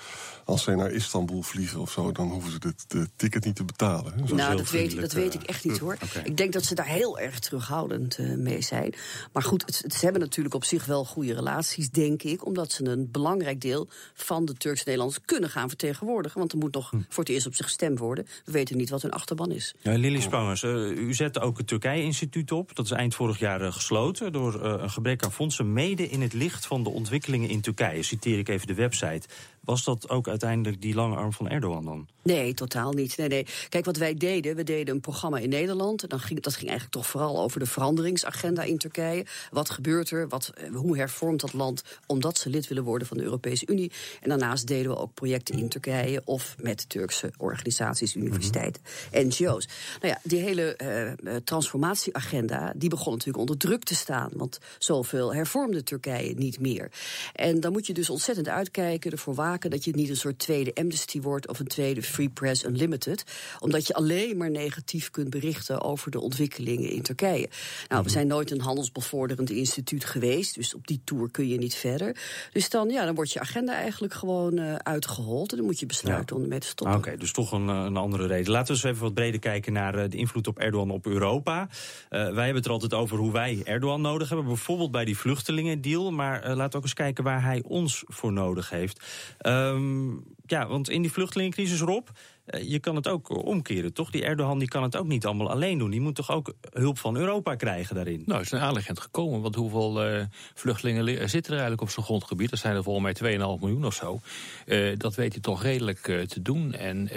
als 0.44 0.62
zij 0.62 0.74
naar 0.74 0.90
Istanbul 0.90 1.42
vliegen 1.42 1.80
of 1.80 1.90
zo. 1.90 2.12
dan 2.12 2.28
hoeven 2.30 2.50
ze 2.50 2.58
de, 2.58 2.74
de 2.88 3.08
ticket 3.16 3.44
niet 3.44 3.56
te 3.56 3.64
betalen. 3.64 4.12
Hè? 4.12 4.34
Nou, 4.34 4.56
dat 4.56 4.70
weet, 4.70 5.00
dat 5.00 5.12
weet 5.12 5.34
ik 5.34 5.42
echt 5.42 5.64
niet 5.64 5.78
hoor. 5.78 5.96
Okay. 6.02 6.22
Ik 6.22 6.36
denk 6.36 6.52
dat 6.52 6.64
ze 6.64 6.74
daar 6.74 6.86
heel 6.86 7.18
erg 7.18 7.38
terughoudend 7.38 8.18
uh, 8.18 8.36
mee 8.36 8.60
zijn. 8.60 8.94
Maar 9.32 9.42
goed, 9.42 9.62
het, 9.66 9.82
het, 9.82 9.94
ze 9.94 10.04
hebben 10.04 10.22
natuurlijk 10.22 10.54
op 10.54 10.64
zich 10.64 10.84
wel 10.84 11.04
goede 11.04 11.34
relaties, 11.34 11.90
denk 11.90 12.22
ik. 12.22 12.46
Omdat 12.46 12.72
ze 12.72 12.84
een 12.84 13.10
belangrijk 13.10 13.60
deel 13.60 13.88
van 14.14 14.44
de 14.44 14.54
Turks-Nederlanders 14.54 15.24
kunnen 15.24 15.50
gaan 15.50 15.68
vertegenwoordigen. 15.68 16.38
Want 16.38 16.52
er 16.52 16.58
moet 16.58 16.74
nog 16.74 16.90
hm. 16.90 16.96
voor 17.08 17.24
het 17.24 17.32
eerst 17.32 17.46
op 17.46 17.54
zich 17.54 17.66
gestemd 17.66 17.98
worden. 17.98 18.26
We 18.44 18.52
weten 18.52 18.76
niet 18.76 18.90
wat 18.90 19.02
hun 19.02 19.10
achterban 19.10 19.50
is. 19.50 19.74
Ja, 19.82 19.92
Lily 19.92 20.20
Spangers, 20.20 20.62
uh, 20.62 20.90
u 20.90 21.14
zette 21.14 21.40
ook 21.40 21.58
het 21.58 21.66
Turkije-instituut 21.66 22.52
op. 22.52 22.76
Dat 22.76 22.84
is 22.84 22.90
eind 22.90 23.14
vorig 23.14 23.38
jaar 23.38 23.62
uh, 23.62 23.72
gesloten 23.72 24.13
door 24.18 24.54
uh, 24.54 24.60
een 24.62 24.90
gebrek 24.90 25.24
aan 25.24 25.32
fondsen, 25.32 25.72
mede 25.72 26.08
in 26.08 26.22
het 26.22 26.32
licht 26.32 26.66
van 26.66 26.82
de 26.82 26.90
ontwikkelingen 26.90 27.48
in 27.48 27.60
Turkije. 27.60 28.02
Citeer 28.02 28.38
ik 28.38 28.48
even 28.48 28.66
de 28.66 28.74
website. 28.74 29.28
Was 29.64 29.84
dat 29.84 30.08
ook 30.08 30.28
uiteindelijk 30.28 30.82
die 30.82 30.94
lange 30.94 31.16
arm 31.16 31.32
van 31.32 31.48
Erdogan 31.48 31.84
dan? 31.84 32.08
Nee, 32.22 32.54
totaal 32.54 32.92
niet. 32.92 33.16
Nee, 33.16 33.28
nee. 33.28 33.46
Kijk, 33.68 33.84
wat 33.84 33.96
wij 33.96 34.14
deden, 34.14 34.56
we 34.56 34.62
deden 34.62 34.94
een 34.94 35.00
programma 35.00 35.38
in 35.38 35.48
Nederland. 35.48 36.10
Dan 36.10 36.20
ging, 36.20 36.40
dat 36.40 36.54
ging 36.54 36.68
eigenlijk 36.68 36.96
toch 36.96 37.06
vooral 37.06 37.40
over 37.40 37.60
de 37.60 37.66
veranderingsagenda 37.66 38.62
in 38.62 38.78
Turkije. 38.78 39.26
Wat 39.50 39.70
gebeurt 39.70 40.10
er? 40.10 40.28
Wat, 40.28 40.52
eh, 40.54 40.74
hoe 40.74 40.96
hervormt 40.96 41.40
dat 41.40 41.52
land 41.52 41.82
omdat 42.06 42.38
ze 42.38 42.50
lid 42.50 42.68
willen 42.68 42.84
worden 42.84 43.08
van 43.08 43.16
de 43.16 43.22
Europese 43.22 43.66
Unie? 43.66 43.92
En 44.20 44.28
daarnaast 44.28 44.66
deden 44.66 44.90
we 44.90 44.98
ook 44.98 45.14
projecten 45.14 45.58
in 45.58 45.68
Turkije 45.68 46.22
of 46.24 46.56
met 46.60 46.88
Turkse 46.88 47.32
organisaties, 47.36 48.14
universiteiten, 48.14 48.82
NGO's. 49.12 49.68
Nou 50.00 50.12
ja, 50.12 50.18
die 50.22 50.40
hele 50.40 50.78
uh, 51.22 51.36
transformatieagenda, 51.36 52.72
die 52.76 52.88
begon 52.88 53.12
natuurlijk 53.12 53.38
onder 53.38 53.56
druk 53.56 53.84
te 53.84 53.94
staan. 53.94 54.30
Want 54.34 54.58
zoveel 54.78 55.34
hervormde 55.34 55.82
Turkije 55.82 56.34
niet 56.34 56.60
meer. 56.60 56.90
En 57.32 57.60
dan 57.60 57.72
moet 57.72 57.86
je 57.86 57.92
dus 57.92 58.10
ontzettend 58.10 58.48
uitkijken, 58.48 59.10
ervoor 59.10 59.34
dat 59.62 59.84
je 59.84 59.94
niet 59.94 60.08
een 60.08 60.16
soort 60.16 60.38
tweede 60.38 60.74
amnesty 60.74 61.20
wordt 61.20 61.48
of 61.48 61.58
een 61.58 61.66
tweede 61.66 62.02
Free 62.02 62.28
Press 62.28 62.64
Unlimited. 62.64 63.24
Omdat 63.58 63.86
je 63.86 63.94
alleen 63.94 64.36
maar 64.36 64.50
negatief 64.50 65.10
kunt 65.10 65.30
berichten 65.30 65.82
over 65.82 66.10
de 66.10 66.20
ontwikkelingen 66.20 66.90
in 66.90 67.02
Turkije. 67.02 67.48
Nou, 67.88 68.02
we 68.02 68.10
zijn 68.10 68.26
nooit 68.26 68.50
een 68.50 68.60
handelsbevorderend 68.60 69.50
instituut 69.50 70.04
geweest, 70.04 70.54
dus 70.54 70.74
op 70.74 70.86
die 70.86 71.00
tour 71.04 71.30
kun 71.30 71.48
je 71.48 71.58
niet 71.58 71.74
verder. 71.74 72.16
Dus 72.52 72.70
dan, 72.70 72.88
ja, 72.88 73.04
dan 73.04 73.14
wordt 73.14 73.32
je 73.32 73.40
agenda 73.40 73.74
eigenlijk 73.74 74.14
gewoon 74.14 74.58
uh, 74.58 74.74
uitgehold 74.74 75.50
en 75.50 75.56
dan 75.56 75.66
moet 75.66 75.80
je 75.80 75.86
besluiten 75.86 76.26
ja. 76.28 76.36
om 76.36 76.42
ermee 76.42 76.60
te 76.60 76.66
stoppen. 76.66 76.96
Oké, 76.96 77.06
okay, 77.06 77.18
dus 77.18 77.32
toch 77.32 77.52
een, 77.52 77.68
een, 77.68 77.96
andere 77.96 78.26
reden. 78.26 78.52
Laten 78.52 78.66
we 78.66 78.72
eens 78.72 78.90
even 78.90 79.02
wat 79.02 79.14
breder 79.14 79.40
kijken 79.40 79.72
naar 79.72 79.98
uh, 79.98 80.10
de 80.10 80.16
invloed 80.16 80.46
op 80.46 80.58
Erdogan 80.58 80.90
op 80.90 81.06
Europa. 81.06 81.60
Uh, 81.62 81.68
wij 82.10 82.20
hebben 82.20 82.54
het 82.54 82.64
er 82.64 82.70
altijd 82.70 82.94
over 82.94 83.16
hoe 83.16 83.32
wij 83.32 83.60
Erdogan 83.64 84.00
nodig 84.00 84.28
hebben, 84.28 84.46
bijvoorbeeld 84.46 84.90
bij 84.90 85.04
die 85.04 85.18
vluchtelingendeal. 85.18 86.10
Maar 86.10 86.48
laten 86.48 86.70
we 86.70 86.76
ook 86.76 86.82
eens 86.82 86.94
kijken 86.94 87.24
waar 87.24 87.42
hij 87.42 87.62
ons 87.66 88.04
voor 88.06 88.32
nodig 88.32 88.70
heeft. 88.70 89.04
Ehm, 89.44 90.22
ja, 90.46 90.68
want 90.68 90.88
in 90.88 91.02
die 91.02 91.10
vluchtelingencrisis, 91.10 91.82
Rob, 91.82 92.10
je 92.44 92.78
kan 92.78 92.96
het 92.96 93.08
ook 93.08 93.46
omkeren, 93.46 93.92
toch? 93.92 94.10
Die 94.10 94.24
Erdogan 94.24 94.58
die 94.58 94.68
kan 94.68 94.82
het 94.82 94.96
ook 94.96 95.06
niet 95.06 95.26
allemaal 95.26 95.50
alleen 95.50 95.78
doen. 95.78 95.90
Die 95.90 96.00
moet 96.00 96.14
toch 96.14 96.30
ook 96.30 96.54
hulp 96.72 96.98
van 96.98 97.16
Europa 97.16 97.54
krijgen 97.54 97.94
daarin? 97.94 98.22
Nou, 98.26 98.40
is 98.40 98.52
een 98.52 98.60
aanlegend 98.60 99.00
gekomen. 99.00 99.40
Want 99.40 99.54
hoeveel 99.54 100.06
uh, 100.06 100.24
vluchtelingen 100.54 101.30
zitten 101.30 101.52
er 101.52 101.58
eigenlijk 101.58 101.80
op 101.80 101.90
zijn 101.90 102.04
grondgebied? 102.06 102.50
Dat 102.50 102.58
zijn 102.58 102.76
er 102.76 102.82
volgens 102.82 103.20
mij 103.20 103.32
2,5 103.32 103.38
miljoen 103.38 103.84
of 103.84 103.94
zo. 103.94 104.20
Uh, 104.66 104.96
dat 104.96 105.14
weet 105.14 105.32
hij 105.32 105.42
toch 105.42 105.62
redelijk 105.62 105.98
te 106.28 106.42
doen. 106.42 106.72
En 106.72 107.08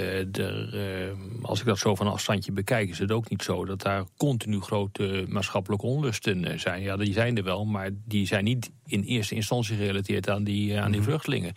als 1.41 1.59
ik 1.59 1.65
dat 1.65 1.77
zo 1.77 1.95
van 1.95 2.07
afstandje 2.07 2.51
bekijk, 2.51 2.89
is 2.89 2.99
het 2.99 3.11
ook 3.11 3.29
niet 3.29 3.43
zo 3.43 3.65
dat 3.65 3.81
daar 3.81 4.03
continu 4.17 4.59
grote 4.59 5.25
maatschappelijke 5.27 5.85
onlusten 5.85 6.59
zijn. 6.59 6.81
Ja, 6.81 6.97
die 6.97 7.13
zijn 7.13 7.37
er 7.37 7.43
wel, 7.43 7.65
maar 7.65 7.89
die 8.05 8.27
zijn 8.27 8.43
niet 8.43 8.71
in 8.85 9.03
eerste 9.03 9.35
instantie 9.35 9.75
gerelateerd 9.75 10.29
aan 10.29 10.43
die, 10.43 10.79
aan 10.79 10.91
die 10.91 10.99
mhm. 10.99 11.09
vluchtelingen. 11.09 11.53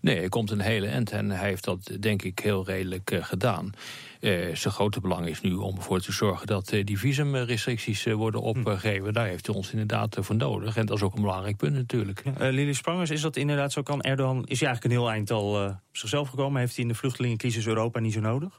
Nee, 0.00 0.20
er 0.20 0.28
komt 0.28 0.50
een 0.50 0.60
hele 0.60 0.86
end 0.86 1.10
en 1.10 1.30
hij 1.30 1.48
heeft 1.48 1.64
dat 1.64 1.96
denk 2.00 2.22
ik 2.22 2.38
heel 2.38 2.64
redelijk 2.66 3.11
uh, 3.12 3.24
gedaan. 3.24 3.72
Uh, 4.20 4.54
zijn 4.54 4.74
grote 4.74 5.00
belang 5.00 5.26
is 5.26 5.40
nu 5.40 5.54
om 5.54 5.76
ervoor 5.76 6.00
te 6.00 6.12
zorgen 6.12 6.46
dat 6.46 6.72
uh, 6.72 6.84
die 6.84 6.98
visumrestricties 6.98 8.04
worden 8.04 8.40
hm. 8.40 8.46
opgegeven. 8.46 9.12
Daar 9.12 9.26
heeft 9.26 9.46
hij 9.46 9.54
ons 9.54 9.70
inderdaad 9.70 10.16
voor 10.20 10.36
nodig. 10.36 10.76
En 10.76 10.86
dat 10.86 10.96
is 10.96 11.02
ook 11.02 11.14
een 11.14 11.20
belangrijk 11.20 11.56
punt 11.56 11.74
natuurlijk. 11.74 12.22
Ja, 12.38 12.48
Lili 12.48 12.74
Sprangers, 12.74 13.10
is 13.10 13.20
dat 13.20 13.36
inderdaad 13.36 13.72
zo? 13.72 13.82
Kan 13.82 14.02
Erdogan, 14.02 14.44
is 14.46 14.60
hij 14.60 14.68
eigenlijk 14.68 14.84
een 14.84 15.00
heel 15.00 15.10
eind 15.10 15.30
al 15.30 15.64
op 15.66 15.96
zichzelf 15.96 16.28
gekomen? 16.28 16.60
Heeft 16.60 16.74
hij 16.74 16.84
in 16.84 16.90
de 16.90 16.96
vluchtelingencrisis 16.96 17.66
Europa 17.66 18.00
niet 18.00 18.12
zo 18.12 18.20
nodig? 18.20 18.58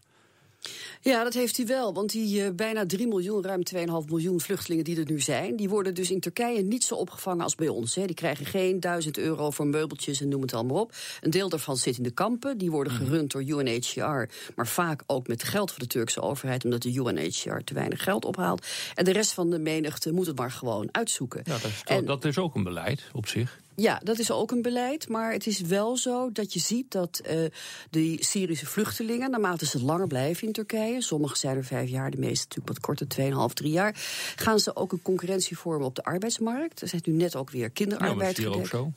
Ja, 1.01 1.23
dat 1.23 1.33
heeft 1.33 1.57
hij 1.57 1.65
wel. 1.65 1.93
Want 1.93 2.11
die 2.11 2.43
uh, 2.43 2.49
bijna 2.55 2.85
3 2.85 3.07
miljoen, 3.07 3.43
ruim 3.43 3.61
2,5 3.75 3.83
miljoen 4.07 4.41
vluchtelingen 4.41 4.83
die 4.83 4.99
er 4.99 5.11
nu 5.11 5.19
zijn... 5.19 5.55
die 5.55 5.69
worden 5.69 5.93
dus 5.93 6.11
in 6.11 6.19
Turkije 6.19 6.61
niet 6.61 6.83
zo 6.83 6.95
opgevangen 6.95 7.43
als 7.43 7.55
bij 7.55 7.67
ons. 7.67 7.95
Hè. 7.95 8.05
Die 8.05 8.15
krijgen 8.15 8.45
geen 8.45 8.79
1000 8.79 9.17
euro 9.17 9.51
voor 9.51 9.67
meubeltjes 9.67 10.21
en 10.21 10.27
noem 10.27 10.41
het 10.41 10.53
allemaal 10.53 10.81
op. 10.81 10.95
Een 11.21 11.29
deel 11.29 11.49
daarvan 11.49 11.77
zit 11.77 11.97
in 11.97 12.03
de 12.03 12.11
kampen. 12.11 12.57
Die 12.57 12.71
worden 12.71 12.93
mhm. 12.93 13.03
gerund 13.03 13.31
door 13.31 13.43
UNHCR. 13.43 14.33
Maar 14.55 14.67
vaak 14.67 15.03
ook 15.07 15.27
met 15.27 15.43
geld 15.43 15.71
van 15.71 15.79
de 15.79 15.87
Turkse 15.87 16.21
overheid... 16.21 16.63
omdat 16.63 16.81
de 16.81 16.93
UNHCR 16.93 17.57
te 17.63 17.73
weinig 17.73 18.03
geld 18.03 18.25
ophaalt. 18.25 18.67
En 18.95 19.05
de 19.05 19.11
rest 19.11 19.33
van 19.33 19.49
de 19.49 19.59
menigte 19.59 20.11
moet 20.11 20.27
het 20.27 20.37
maar 20.37 20.51
gewoon 20.51 20.87
uitzoeken. 20.91 21.41
Ja, 21.43 21.51
dat, 21.51 21.63
is, 21.63 21.81
en, 21.85 22.05
dat 22.05 22.25
is 22.25 22.37
ook 22.37 22.55
een 22.55 22.63
beleid 22.63 23.03
op 23.13 23.27
zich. 23.27 23.61
Ja, 23.75 23.99
dat 24.03 24.19
is 24.19 24.31
ook 24.31 24.51
een 24.51 24.61
beleid. 24.61 25.09
Maar 25.09 25.31
het 25.31 25.47
is 25.47 25.61
wel 25.61 25.97
zo 25.97 26.31
dat 26.31 26.53
je 26.53 26.59
ziet 26.59 26.91
dat 26.91 27.21
uh, 27.29 27.45
die 27.89 28.25
Syrische 28.25 28.65
vluchtelingen, 28.65 29.31
naarmate 29.31 29.65
ze 29.65 29.83
langer 29.83 30.07
blijven 30.07 30.47
in 30.47 30.53
Turkije, 30.53 31.01
sommigen 31.01 31.37
zijn 31.37 31.57
er 31.57 31.65
vijf 31.65 31.89
jaar, 31.89 32.11
de 32.11 32.17
meeste 32.17 32.45
natuurlijk 32.47 32.67
wat 32.67 32.79
korter, 32.79 33.49
2,5, 33.49 33.53
3 33.53 33.71
jaar, 33.71 33.95
gaan 34.35 34.59
ze 34.59 34.75
ook 34.75 34.91
een 34.91 35.01
concurrentie 35.01 35.57
vormen 35.57 35.87
op 35.87 35.95
de 35.95 36.03
arbeidsmarkt. 36.03 36.81
Er 36.81 36.87
zijn 36.87 37.01
nu 37.05 37.13
net 37.13 37.35
ook 37.35 37.49
weer 37.49 37.69
kinderarbeid 37.69 38.37
ja, 38.37 38.47
ook 38.47 38.67
zo. 38.67 38.91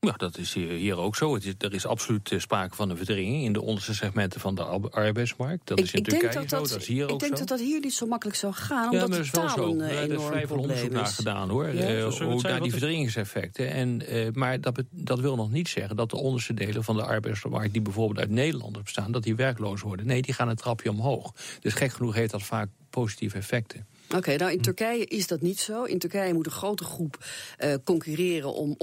Ja, 0.00 0.12
dat 0.16 0.38
is 0.38 0.54
hier, 0.54 0.96
ook 0.96 1.16
zo. 1.16 1.34
is, 1.34 1.52
er 1.58 1.74
is 1.74 1.86
absoluut 1.86 2.32
eh, 2.32 2.38
sprake 2.38 2.74
van 2.74 2.90
een 2.90 2.96
verdringing 2.96 3.44
in 3.44 3.52
de 3.52 3.62
onderste 3.62 3.94
segmenten 3.94 4.40
van 4.40 4.54
de 4.54 4.62
arbeidsmarkt. 4.90 5.66
Dat 5.66 5.80
is 5.80 5.92
in 5.92 6.02
Turkije 6.02 6.32
dat 6.32 6.48
zo, 6.48 6.56
dat, 6.56 6.80
is 6.80 6.86
hier 6.86 7.04
ik 7.04 7.12
ook 7.12 7.20
denk 7.20 7.32
zo. 7.32 7.38
dat 7.38 7.48
dat 7.48 7.60
hier 7.60 7.80
niet 7.80 7.94
zo 7.94 8.06
makkelijk 8.06 8.38
zou 8.38 8.52
gaan, 8.52 8.90
omdat 8.90 9.08
ja, 9.08 9.16
dat 9.16 9.24
is 9.24 9.30
wel 9.30 9.48
zo. 9.48 9.70
Een, 9.70 9.80
er 9.80 10.12
is 10.12 10.22
vrij 10.22 10.46
veel 10.46 10.58
onderzoek 10.58 10.90
naar 10.90 11.06
gedaan 11.06 11.48
hoor. 11.48 11.74
Ja, 11.74 11.90
uh, 11.90 12.06
hoe 12.06 12.42
daar 12.42 12.60
die 12.60 12.70
verdringingseffecten. 12.70 13.70
En, 13.70 14.14
uh, 14.14 14.28
maar 14.32 14.60
dat, 14.60 14.82
dat 14.90 15.20
wil 15.20 15.36
nog 15.36 15.50
niet 15.50 15.68
zeggen 15.68 15.96
dat 15.96 16.10
de 16.10 16.16
onderste 16.16 16.54
delen 16.54 16.84
van 16.84 16.96
de 16.96 17.04
arbeidsmarkt, 17.04 17.72
die 17.72 17.82
bijvoorbeeld 17.82 18.18
uit 18.18 18.30
Nederlanders 18.30 18.84
bestaan, 18.84 19.12
dat 19.12 19.22
die 19.22 19.34
werkloos 19.34 19.80
worden. 19.80 20.06
Nee, 20.06 20.22
die 20.22 20.34
gaan 20.34 20.48
een 20.48 20.56
trapje 20.56 20.90
omhoog. 20.90 21.34
Dus 21.60 21.74
gek 21.74 21.92
genoeg 21.92 22.14
heeft 22.14 22.30
dat 22.30 22.42
vaak 22.42 22.68
positieve 22.90 23.36
effecten. 23.36 23.86
Oké, 24.14 24.36
nou 24.36 24.52
in 24.52 24.60
Turkije 24.60 25.04
is 25.04 25.26
dat 25.26 25.40
niet 25.40 25.60
zo. 25.60 25.82
In 25.82 25.98
Turkije 25.98 26.34
moet 26.34 26.46
een 26.46 26.52
grote 26.52 26.84
groep 26.84 27.24
uh, 27.58 27.74
concurreren 27.84 28.54
om 28.54 28.74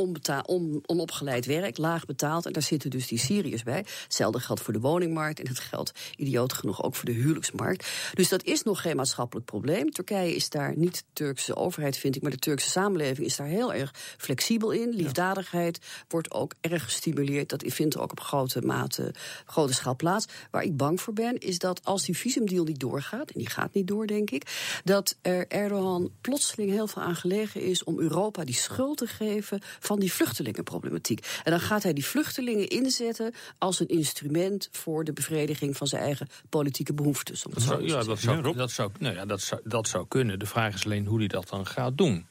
on, 0.46 0.84
onopgeleid 0.86 1.46
werk, 1.46 1.78
laag 1.78 2.06
betaald. 2.06 2.46
En 2.46 2.54
daar 2.54 2.62
zitten 2.62 2.90
dus 2.90 3.08
die 3.08 3.20
Syriërs 3.20 3.64
bij. 3.64 3.86
Hetzelfde 4.04 4.40
geldt 4.40 4.62
voor 4.62 4.74
de 4.74 4.80
woningmarkt 4.80 5.40
en 5.40 5.48
het 5.48 5.60
geldt 5.60 5.92
idioot 6.16 6.54
genoeg 6.54 6.84
ook 6.84 6.96
voor 6.96 7.06
de 7.06 7.12
huwelijksmarkt. 7.12 7.88
Dus 8.14 8.30
dat 8.30 8.44
is 8.44 8.64
nog 8.64 8.82
geen 8.82 8.96
maatschappelijk 8.96 9.46
probleem. 9.46 9.92
Turkije 9.92 10.36
is 10.36 10.50
daar 10.50 10.78
niet 10.78 10.96
de 10.96 11.04
Turkse 11.14 11.56
overheid, 11.56 11.98
vind 11.98 12.16
ik, 12.16 12.22
maar 12.22 12.32
de 12.32 12.38
Turkse 12.38 12.70
samenleving 12.70 13.28
is 13.28 13.36
daar 13.36 13.48
heel 13.48 13.74
erg 13.74 13.92
flexibel 14.18 14.72
in. 14.72 14.90
Liefdadigheid 14.90 15.80
wordt 16.08 16.32
ook 16.32 16.54
erg 16.62 16.84
gestimuleerd. 16.84 17.50
Dat 17.50 17.64
vindt 17.66 17.98
ook 17.98 18.12
op 18.12 18.20
grote 18.20 18.62
mate, 18.62 19.14
grote 19.46 19.74
schaal 19.74 19.96
plaats. 19.96 20.26
Waar 20.52 20.64
ik 20.64 20.78
bang 20.78 21.02
voor 21.02 21.14
ben, 21.14 21.38
is 21.38 21.60
dat 21.60 21.86
als 21.86 22.04
die 22.04 22.18
visumdeal 22.18 22.64
niet 22.64 22.80
doorgaat, 22.80 23.30
en 23.30 23.40
die 23.40 23.50
gaat 23.50 23.74
niet 23.74 23.88
door, 23.88 24.08
denk 24.08 24.32
ik, 24.32 24.82
dat 24.84 25.13
er 25.22 25.48
Erdogan 25.48 26.12
plotseling 26.22 26.72
heel 26.72 26.88
veel 26.88 27.02
aan 27.02 27.16
gelegen 27.16 27.62
is 27.62 27.84
om 27.84 28.00
Europa 28.00 28.44
die 28.44 28.56
schuld 28.56 28.98
te 28.98 29.08
geven 29.08 29.60
van 29.80 30.00
die 30.00 30.14
vluchtelingenproblematiek. 30.14 31.42
En 31.44 31.52
dan 31.52 31.60
gaat 31.60 31.84
hij 31.84 31.94
die 31.94 32.06
vluchtelingen 32.06 32.68
inzetten 32.68 33.34
als 33.58 33.80
een 33.80 33.88
instrument 33.88 34.70
voor 34.72 35.04
de 35.04 35.14
bevrediging 35.14 35.78
van 35.78 35.88
zijn 35.88 36.02
eigen 36.02 36.28
politieke 36.50 36.94
behoeftes. 36.94 37.44
dat 37.50 37.62
zou, 37.62 37.88
ja, 37.88 38.04
dat 38.04 38.20
zou, 38.20 38.54
dat, 38.54 38.72
zou, 38.72 38.92
nou 39.00 39.16
ja, 39.16 39.26
dat, 39.26 39.42
zou, 39.42 39.62
dat 39.64 39.88
zou 39.88 40.08
kunnen. 40.08 40.40
De 40.40 40.46
vraag 40.46 40.74
is 40.74 40.86
alleen 40.86 41.06
hoe 41.06 41.18
hij 41.18 41.28
dat 41.28 41.50
dan 41.50 41.68
gaat 41.68 41.98
doen. 41.98 42.26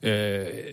Uh, 0.00 0.66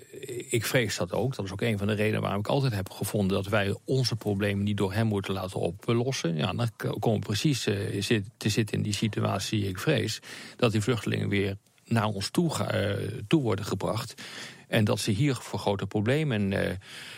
ik 0.54 0.66
vrees 0.66 0.98
dat 0.98 1.12
ook. 1.12 1.36
Dat 1.36 1.46
is 1.46 1.52
ook 1.52 1.62
een 1.62 1.78
van 1.78 1.88
de 1.88 1.94
redenen 1.94 2.22
waarom 2.22 2.40
ik 2.40 2.48
altijd 2.48 2.74
heb 2.74 2.90
gevonden 2.90 3.38
dat 3.38 3.48
wij 3.48 3.76
onze 3.86 4.16
problemen 4.16 4.64
niet 4.64 4.78
door 4.78 4.94
hem 4.94 5.08
moeten 5.08 5.34
laten 5.34 5.60
oplossen. 5.60 6.36
Ja, 6.36 6.54
dan 6.54 6.70
komen 6.76 7.20
we 7.20 7.26
precies 7.26 7.68
uh, 7.68 8.22
te 8.38 8.50
zitten 8.50 8.78
in 8.78 8.84
die 8.84 8.94
situatie 8.94 9.68
ik 9.68 9.80
vrees. 9.80 10.20
Dat 10.56 10.72
die 10.72 10.82
vluchtelingen 10.82 11.30
weer 11.30 11.58
naar 11.86 12.06
ons 12.06 12.30
toe, 12.30 12.52
uh, 12.52 13.20
toe 13.28 13.42
worden 13.42 13.66
gebracht. 13.66 14.22
En 14.68 14.84
dat 14.84 15.00
ze 15.00 15.12
hier 15.12 15.36
voor 15.36 15.60
grote 15.60 15.88
problemen 15.88 16.54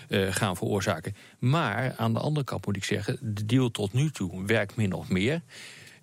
gaan 0.09 0.55
veroorzaken. 0.55 1.15
Maar 1.39 1.93
aan 1.97 2.13
de 2.13 2.19
andere 2.19 2.45
kant 2.45 2.65
moet 2.65 2.75
ik 2.75 2.83
zeggen, 2.83 3.17
de 3.21 3.45
deal 3.45 3.71
tot 3.71 3.93
nu 3.93 4.09
toe 4.09 4.45
werkt 4.45 4.75
min 4.75 4.93
of 4.93 5.09
meer. 5.09 5.41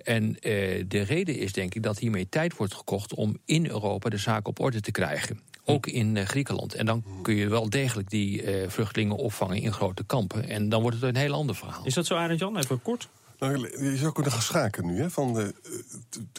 En 0.03 0.33
de 0.89 1.03
reden 1.07 1.37
is 1.37 1.53
denk 1.53 1.75
ik 1.75 1.83
dat 1.83 1.99
hiermee 1.99 2.29
tijd 2.29 2.57
wordt 2.57 2.75
gekocht 2.75 3.15
om 3.15 3.39
in 3.45 3.67
Europa 3.67 4.09
de 4.09 4.17
zaak 4.17 4.49
op 4.49 4.61
orde 4.61 4.81
te 4.81 4.91
krijgen. 4.91 5.41
Ook 5.65 5.87
in 5.87 6.17
uh, 6.17 6.25
Griekenland. 6.25 6.75
En 6.75 6.87
dan 6.87 7.05
kun 7.23 7.35
je 7.35 7.49
wel 7.49 7.71
degelijk 7.71 8.11
die 8.11 8.43
uh, 8.43 8.69
vluchtelingen 8.69 9.17
opvangen 9.17 9.57
in 9.57 9.73
grote 9.73 10.05
kampen. 10.05 10.49
En 10.49 10.69
dan 10.69 10.83
wordt 10.83 11.01
het 11.01 11.15
een 11.15 11.21
heel 11.21 11.35
ander 11.35 11.55
verhaal. 11.55 11.85
Is 11.85 11.95
dat 11.95 12.07
zo, 12.07 12.15
Arend 12.15 12.39
Jan? 12.39 12.57
Even 12.57 12.83
kort. 12.83 13.09
Nou, 13.39 13.85
je 13.91 13.97
zou 13.97 14.13
kunnen 14.13 14.33
gaan 14.33 14.43
schaken 14.43 14.87
nu. 14.87 15.01
Hè? 15.01 15.11
Van 15.11 15.35
de, 15.35 15.55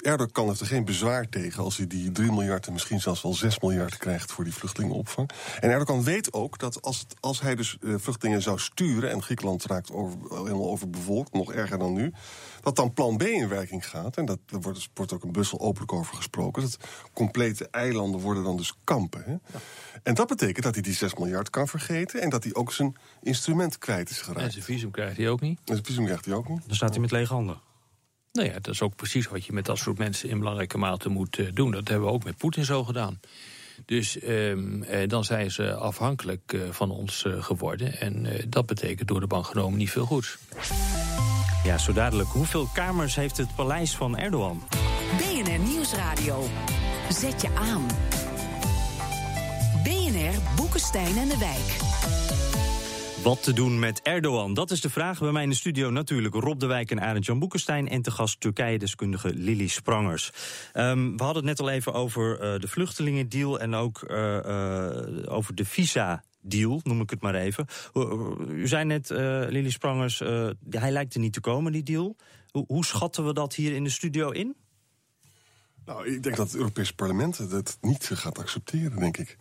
eh, 0.02 0.12
Erdogan 0.12 0.48
heeft 0.48 0.60
er 0.60 0.66
geen 0.66 0.86
bezwaar 0.86 1.30
tegen 1.30 1.64
als 1.64 1.78
hij 1.78 1.88
die 1.88 2.12
3 2.12 2.32
miljard 2.32 2.68
en 2.68 2.74
misschien 2.74 3.02
zelfs 3.02 3.22
wel 3.22 3.34
6 3.34 3.60
miljard 3.60 3.98
krijgt 3.98 4.32
voor 4.32 4.44
die 4.44 4.54
vluchtelingenopvang. 4.54 5.30
En 5.60 5.70
Erdogan 5.70 6.04
weet 6.04 6.34
ook 6.34 6.60
dat 6.60 6.82
als, 6.82 7.00
het, 7.00 7.16
als 7.20 7.42
hij 7.42 7.56
dus 7.56 7.78
vluchtelingen 7.82 8.42
zou 8.42 8.60
sturen 8.60 9.12
en 9.12 9.24
Griekenland 9.24 9.66
raakt 9.66 9.92
over, 9.92 10.18
helemaal 10.30 10.70
overbevolkt, 10.70 11.34
nog 11.34 11.54
erger 11.54 11.78
dan 11.78 11.94
nu, 11.94 12.14
dat 12.66 12.76
dan 12.76 12.94
plan 12.94 13.18
B 13.18 13.22
in 13.22 13.48
werking 13.48 13.90
gaat. 13.90 14.18
En 14.18 14.26
dat, 14.26 14.40
daar 14.46 14.62
wordt, 14.62 14.90
wordt 14.94 15.14
ook 15.14 15.24
in 15.24 15.32
Brussel 15.32 15.60
openlijk 15.60 15.94
over 15.94 16.16
gesproken. 16.16 16.62
Dat 16.62 16.78
complete 17.14 17.68
eilanden 17.72 18.22
worden 18.22 18.44
dan 18.44 18.58
dus 18.58 18.74
kampen. 18.84 19.24
Hè? 19.26 19.36
En 20.04 20.14
dat 20.14 20.28
betekent 20.28 20.64
dat 20.64 20.74
hij 20.74 20.84
die 20.84 20.94
6 20.94 21.16
miljard 21.16 21.50
kan 21.50 21.68
vergeten. 21.68 22.22
En 22.22 22.30
dat 22.30 22.44
hij 22.44 22.54
ook 22.54 22.74
zijn 22.74 22.96
instrument 23.22 23.78
kwijt 23.78 24.10
is 24.10 24.22
geraakt. 24.22 24.46
En 24.46 24.52
zijn 24.52 24.64
visum 24.64 24.92
krijgt 24.92 25.18
hij 25.18 25.30
ook 25.30 25.42
niet. 25.42 25.58
En 25.58 25.74
zijn 25.74 25.86
visum 25.86 26.06
krijgt 26.06 26.26
hij 26.26 26.34
ook 26.34 26.50
niet. 26.50 26.62
Dan 26.66 26.76
staat 26.76 26.90
hij 26.90 27.00
met 27.00 27.12
lege 27.12 27.34
handen. 27.34 27.60
Nou 28.32 28.48
ja, 28.48 28.54
dat 28.54 28.68
is 28.74 28.82
ook 28.82 28.96
precies 28.96 29.28
wat 29.28 29.46
je 29.46 29.54
met 29.54 29.66
dat 29.66 29.78
soort 29.78 29.98
mensen 29.98 30.30
in 30.30 30.40
belangrijke 30.40 30.78
mate 30.78 31.10
moet 31.10 31.38
uh, 31.38 31.48
doen. 31.54 31.72
Dat 31.72 31.88
hebben 31.88 32.08
we 32.08 32.14
ook 32.14 32.24
met 32.24 32.38
Poetin 32.38 32.66
zo 32.66 32.84
gedaan. 32.84 33.20
Dus 33.86 34.24
um, 34.24 34.84
eh, 34.84 35.08
dan 35.08 35.24
zijn 35.24 35.52
ze 35.52 35.74
afhankelijk 35.74 36.54
uh, 36.54 36.70
van 36.72 36.92
ons 36.92 37.26
geworden. 37.28 38.00
En 38.00 38.28
dat 38.48 38.66
betekent 38.66 39.08
door 39.08 39.20
de 39.20 39.28
bank 39.28 39.46
genomen 39.46 39.78
niet 39.78 39.92
veel 39.92 40.06
goeds. 40.06 40.38
Ja, 41.66 41.78
zo 41.78 41.94
dadelijk. 41.94 42.30
Hoeveel 42.30 42.68
kamers 42.74 43.16
heeft 43.16 43.38
het 43.38 43.56
paleis 43.56 43.96
van 43.96 44.18
Erdogan? 44.18 44.64
BNR 45.18 45.60
Nieuwsradio. 45.60 46.44
Zet 47.10 47.42
je 47.42 47.50
aan. 47.56 47.86
BNR 49.84 50.56
Boekenstein 50.56 51.18
en 51.18 51.28
de 51.28 51.38
Wijk. 51.38 51.78
Wat 53.24 53.44
te 53.44 53.54
doen 53.54 53.80
met 53.80 54.02
Erdogan? 54.02 54.54
Dat 54.54 54.72
is 54.72 54.82
de 54.82 54.90
vraag. 54.90 55.20
Bij 55.20 55.32
mij 55.32 55.44
in 55.44 55.50
de 55.50 55.56
studio 55.56 55.90
natuurlijk 55.90 56.36
Rob 56.36 56.60
de 56.60 56.66
Wijk 56.66 56.92
en 56.92 57.02
Arend 57.02 57.26
Jan 57.26 57.40
Boekenstein. 57.40 57.88
En 57.88 58.02
te 58.02 58.12
gast 58.12 58.40
Turkije-deskundige 58.40 59.34
Lili 59.34 59.68
Sprangers. 59.68 60.32
Um, 60.74 61.18
we 61.18 61.24
hadden 61.24 61.48
het 61.48 61.58
net 61.58 61.68
al 61.68 61.74
even 61.74 61.94
over 61.94 62.34
uh, 62.34 62.60
de 62.60 62.68
vluchtelingendeal 62.68 63.60
en 63.60 63.76
ook 63.76 64.06
uh, 64.08 64.18
uh, 64.46 64.90
over 65.26 65.56
de 65.56 65.66
visa 65.66 66.24
deal, 66.46 66.80
noem 66.84 67.02
ik 67.02 67.10
het 67.10 67.22
maar 67.22 67.36
even. 67.36 67.68
U 68.48 68.68
zei 68.68 68.86
net, 68.86 69.10
uh, 69.10 69.18
Lili 69.50 69.72
Sprangers, 69.72 70.22
uh, 70.22 70.50
hij 70.70 70.92
lijkt 70.92 71.14
er 71.14 71.20
niet 71.20 71.34
te 71.34 71.42
komen, 71.42 71.72
die 71.72 71.84
deal. 71.84 72.16
Hoe, 72.52 72.64
hoe 72.68 72.86
schatten 72.86 73.26
we 73.26 73.34
dat 73.34 73.56
hier 73.56 73.76
in 73.76 73.84
de 73.84 73.90
studio 73.90 74.30
in? 74.30 74.56
Nou, 75.86 76.08
ik 76.08 76.24
denk 76.24 76.36
dat 76.36 76.48
het 76.48 76.56
Europese 76.56 76.96
parlement 76.96 77.50
dat 77.50 77.78
niet 77.82 78.10
gaat 78.14 78.40
accepteren, 78.40 79.00
denk 79.00 79.18
ik. 79.18 79.38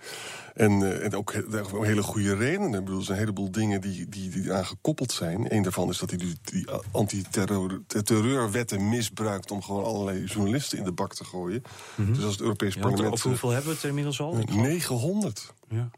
En, 0.55 0.81
uh, 0.81 1.05
en 1.05 1.15
ook 1.15 1.33
een 1.33 1.85
hele 1.85 2.03
goede 2.03 2.35
redenen. 2.35 2.79
Ik 2.79 2.85
bedoel, 2.85 2.99
er 2.99 3.05
zijn 3.05 3.19
een 3.19 3.25
heleboel 3.25 3.51
dingen 3.51 3.81
die, 3.81 4.09
die, 4.09 4.31
die 4.31 4.53
aan 4.53 4.67
gekoppeld 4.67 5.13
zijn. 5.13 5.55
Eén 5.55 5.63
daarvan 5.63 5.89
is 5.89 5.99
dat 5.99 6.11
hij 6.11 6.19
die, 6.19 6.37
die 6.43 6.71
antiterreurwetten 6.91 8.89
misbruikt... 8.89 9.51
om 9.51 9.63
gewoon 9.63 9.85
allerlei 9.85 10.25
journalisten 10.25 10.79
in 10.79 10.85
de 10.85 10.93
bak 10.93 11.15
te 11.15 11.25
gooien. 11.25 11.63
Mm 11.95 12.05
-hmm. 12.05 12.15
Dus 12.15 12.25
als 12.25 12.33
het 12.33 12.43
Europese 12.43 12.79
ja, 12.79 12.83
parlement... 12.85 13.13
Of 13.13 13.23
hoeveel 13.23 13.51
hebben 13.51 13.69
we 13.69 13.75
het 13.77 13.85
inmiddels 13.85 14.21
al? 14.21 14.35
900. 14.35 15.55
Ja 15.69 15.91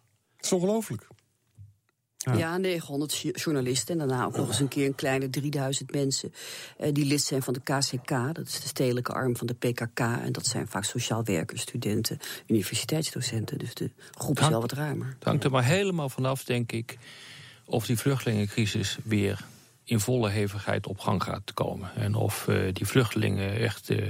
is 0.47 0.53
ongelooflijk. 0.53 1.07
Ja, 2.35 2.57
900 2.57 3.17
jo- 3.17 3.31
journalisten 3.31 4.01
en 4.01 4.09
daarna 4.09 4.25
ook 4.25 4.37
nog 4.37 4.49
eens 4.49 4.61
een 4.61 4.69
keer 4.69 4.87
een 4.87 4.95
kleine 4.95 5.31
3000 5.31 5.93
mensen 5.93 6.33
eh, 6.79 6.93
die 6.93 7.05
lid 7.05 7.23
zijn 7.23 7.43
van 7.43 7.53
de 7.55 7.61
KCK, 7.61 8.09
dat 8.09 8.47
is 8.47 8.61
de 8.61 8.69
stedelijke 8.69 9.13
arm 9.13 9.37
van 9.37 9.47
de 9.47 9.55
PKK. 9.55 10.01
En 10.01 10.33
dat 10.33 10.47
zijn 10.47 10.69
vaak 10.69 10.85
sociaal 10.85 11.25
werkers, 11.25 11.61
studenten, 11.61 12.19
universiteitsdocenten. 12.47 13.59
Dus 13.59 13.75
de 13.75 13.91
groep 14.11 14.41
is 14.41 14.49
wel 14.49 14.61
wat 14.61 14.73
ruimer. 14.73 15.07
Het 15.07 15.25
hangt 15.25 15.45
er 15.45 15.51
maar 15.51 15.65
helemaal 15.65 16.09
vanaf, 16.09 16.45
denk 16.45 16.73
ik, 16.73 16.99
of 17.65 17.87
die 17.87 17.99
vluchtelingencrisis 17.99 18.99
weer 19.05 19.45
in 19.85 20.01
volle 20.01 20.31
hevigheid 20.31 20.87
op 20.87 20.99
gang 20.99 21.23
gaat 21.23 21.55
komen. 21.55 21.91
En 21.95 22.15
of 22.15 22.49
eh, 22.49 22.57
die 22.73 22.87
vluchtelingen 22.87 23.59
echt 23.59 23.91
eh, 23.91 24.07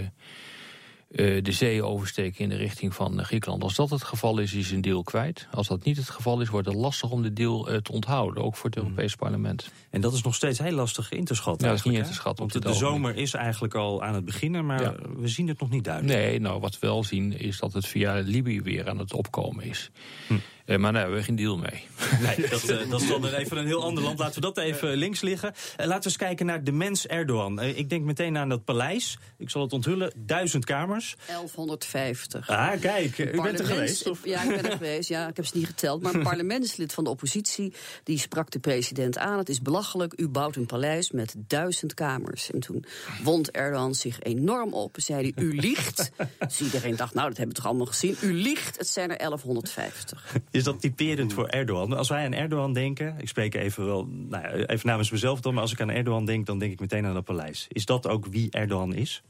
de 1.16 1.52
zee 1.52 1.82
oversteken 1.82 2.42
in 2.42 2.48
de 2.48 2.56
richting 2.56 2.94
van 2.94 3.20
eh, 3.20 3.26
Griekenland. 3.26 3.62
Als 3.62 3.74
dat 3.74 3.90
het 3.90 4.02
geval 4.02 4.38
is, 4.38 4.52
is 4.52 4.70
een 4.70 4.80
deal 4.80 5.02
kwijt. 5.02 5.48
Als 5.50 5.68
dat 5.68 5.84
niet 5.84 5.96
het 5.96 6.08
geval 6.10 6.40
is, 6.40 6.48
wordt 6.48 6.66
het 6.66 6.76
lastig 6.76 7.10
om 7.10 7.22
de 7.22 7.32
deal 7.32 7.68
eh, 7.68 7.76
te 7.76 7.92
onthouden. 7.92 8.44
Ook 8.44 8.56
voor 8.56 8.70
het 8.70 8.78
Europees 8.78 9.14
Parlement. 9.14 9.70
En 9.90 10.00
dat 10.00 10.12
is 10.12 10.22
nog 10.22 10.34
steeds 10.34 10.58
heel 10.58 10.72
lastig 10.72 11.10
in 11.10 11.24
te 11.24 11.34
schatten. 11.34 11.66
Ja, 11.66 11.74
dat 11.74 11.84
is 11.84 11.90
niet 11.90 11.98
in 12.00 12.06
te 12.06 12.12
schatten 12.12 12.48
Want 12.48 12.62
de, 12.62 12.74
zomer 12.74 13.16
is 13.16 13.34
eigenlijk 13.34 13.74
al 13.74 14.02
aan 14.02 14.14
het 14.14 14.24
beginnen, 14.24 14.66
maar 14.66 14.82
Ja. 14.82 14.94
we 15.16 15.28
zien 15.28 15.48
het 15.48 15.60
nog 15.60 15.70
niet 15.70 15.84
duidelijk. 15.84 16.18
Nee, 16.18 16.40
nou 16.40 16.60
wat 16.60 16.78
we 16.78 16.86
wel 16.86 17.04
zien 17.04 17.38
is 17.38 17.58
dat 17.58 17.72
het 17.72 17.86
via 17.86 18.14
Libië 18.14 18.62
weer 18.62 18.88
aan 18.88 18.98
het 18.98 19.12
opkomen 19.12 19.64
is. 19.64 19.90
Hm. 20.26 20.34
Eh, 20.66 20.78
maar 20.78 20.92
daar 20.92 21.00
hebben 21.00 21.18
we 21.18 21.24
geen 21.24 21.36
deal 21.36 21.56
mee. 21.56 21.84
Nee, 22.20 22.48
dat, 22.48 22.62
eh, 22.68 22.90
dat 22.90 23.00
is 23.00 23.08
dan 23.08 23.26
even 23.26 23.56
een 23.56 23.66
heel 23.66 23.82
ander 23.82 24.02
land. 24.02 24.18
Laten 24.18 24.34
we 24.34 24.40
dat 24.40 24.58
even 24.58 24.96
links 24.96 25.20
liggen. 25.20 25.52
Eh, 25.76 25.86
laten 25.86 26.02
we 26.02 26.04
eens 26.04 26.16
kijken 26.16 26.46
naar 26.46 26.64
de 26.64 26.72
mens 26.72 27.06
Erdogan. 27.06 27.60
Eh, 27.60 27.78
ik 27.78 27.90
denk 27.90 28.04
meteen 28.04 28.38
aan 28.38 28.48
dat 28.48 28.64
paleis. 28.64 29.18
Ik 29.38 29.50
zal 29.50 29.62
het 29.62 29.72
onthullen. 29.72 30.12
Duizend 30.16 30.64
kamers. 30.64 31.16
1150. 31.26 32.48
Ah, 32.48 32.80
kijk. 32.80 33.18
U 33.18 33.42
bent 33.42 33.58
er 33.58 33.66
geweest? 33.66 34.10
Of? 34.10 34.24
Ja, 34.24 34.42
ik 34.42 34.48
ben 34.48 34.64
er 34.64 34.76
geweest. 34.76 35.08
Ja, 35.08 35.28
ik 35.28 35.36
heb 35.36 35.46
ze 35.46 35.56
niet 35.56 35.66
geteld. 35.66 36.02
Maar 36.02 36.14
een 36.14 36.22
parlementslid 36.32 36.92
van 36.92 37.04
de 37.04 37.10
oppositie 37.10 37.72
die 38.02 38.18
sprak 38.18 38.50
de 38.50 38.58
president 38.58 39.18
aan. 39.18 39.38
Het 39.38 39.48
is 39.48 39.62
belachelijk. 39.62 40.12
U 40.20 40.28
bouwt 40.28 40.56
een 40.56 40.66
paleis 40.66 41.10
met 41.10 41.34
duizend 41.36 41.94
kamers. 41.94 42.50
En 42.50 42.60
toen 42.60 42.84
wond 43.22 43.50
Erdogan 43.50 43.94
zich 43.94 44.20
enorm 44.20 44.72
op. 44.72 44.96
En 44.96 45.02
zei 45.02 45.32
hij: 45.34 45.44
U 45.44 45.60
liegt. 45.60 46.10
Dus 46.38 46.60
iedereen 46.60 46.96
dacht: 46.96 47.14
Nou, 47.14 47.28
dat 47.28 47.36
hebben 47.36 47.54
we 47.56 47.62
toch 47.62 47.70
allemaal 47.70 47.92
gezien. 47.92 48.16
U 48.20 48.32
liegt. 48.32 48.78
Het 48.78 48.88
zijn 48.88 49.10
er 49.10 49.16
1150. 49.16 50.34
Is 50.56 50.64
dat 50.64 50.80
typerend 50.80 51.32
voor 51.32 51.46
Erdogan? 51.46 51.92
Als 51.92 52.08
wij 52.08 52.24
aan 52.24 52.32
Erdogan 52.32 52.72
denken, 52.72 53.14
ik 53.18 53.28
spreek 53.28 53.54
even 53.54 53.86
wel, 53.86 54.06
nou 54.06 54.42
ja, 54.42 54.66
even 54.66 54.86
namens 54.86 55.10
mezelf 55.10 55.40
dan, 55.40 55.52
maar 55.54 55.62
als 55.62 55.72
ik 55.72 55.80
aan 55.80 55.90
Erdogan 55.90 56.24
denk, 56.24 56.46
dan 56.46 56.58
denk 56.58 56.72
ik 56.72 56.80
meteen 56.80 57.06
aan 57.06 57.14
dat 57.14 57.24
paleis. 57.24 57.66
Is 57.68 57.84
dat 57.84 58.06
ook 58.06 58.26
wie 58.26 58.50
Erdogan 58.50 58.94
is? 58.94 59.22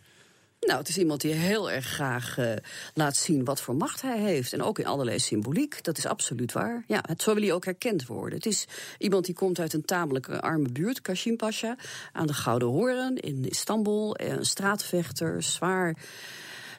Nou, 0.60 0.78
het 0.78 0.88
is 0.88 0.98
iemand 0.98 1.20
die 1.20 1.32
heel 1.32 1.70
erg 1.70 1.86
graag 1.86 2.38
eh, 2.38 2.52
laat 2.94 3.16
zien 3.16 3.44
wat 3.44 3.60
voor 3.60 3.76
macht 3.76 4.02
hij 4.02 4.18
heeft. 4.18 4.52
En 4.52 4.62
ook 4.62 4.78
in 4.78 4.86
allerlei 4.86 5.18
symboliek. 5.18 5.84
Dat 5.84 5.98
is 5.98 6.06
absoluut 6.06 6.52
waar. 6.52 6.84
Ja, 6.86 7.04
het, 7.06 7.22
zo 7.22 7.34
wil 7.34 7.42
hij 7.42 7.52
ook 7.52 7.64
herkend 7.64 8.06
worden. 8.06 8.38
Het 8.38 8.46
is 8.46 8.66
iemand 8.98 9.24
die 9.24 9.34
komt 9.34 9.58
uit 9.58 9.72
een 9.72 9.84
tamelijk 9.84 10.28
eh, 10.28 10.38
arme 10.38 10.68
buurt, 10.68 11.00
Kashim 11.00 11.36
Pasha, 11.36 11.76
aan 12.12 12.26
de 12.26 12.34
Gouden 12.34 12.68
Horen 12.68 13.16
in 13.16 13.48
Istanbul. 13.48 14.16
Eh, 14.16 14.28
Een 14.28 14.46
straatvechter, 14.46 15.42
zwaar. 15.42 15.96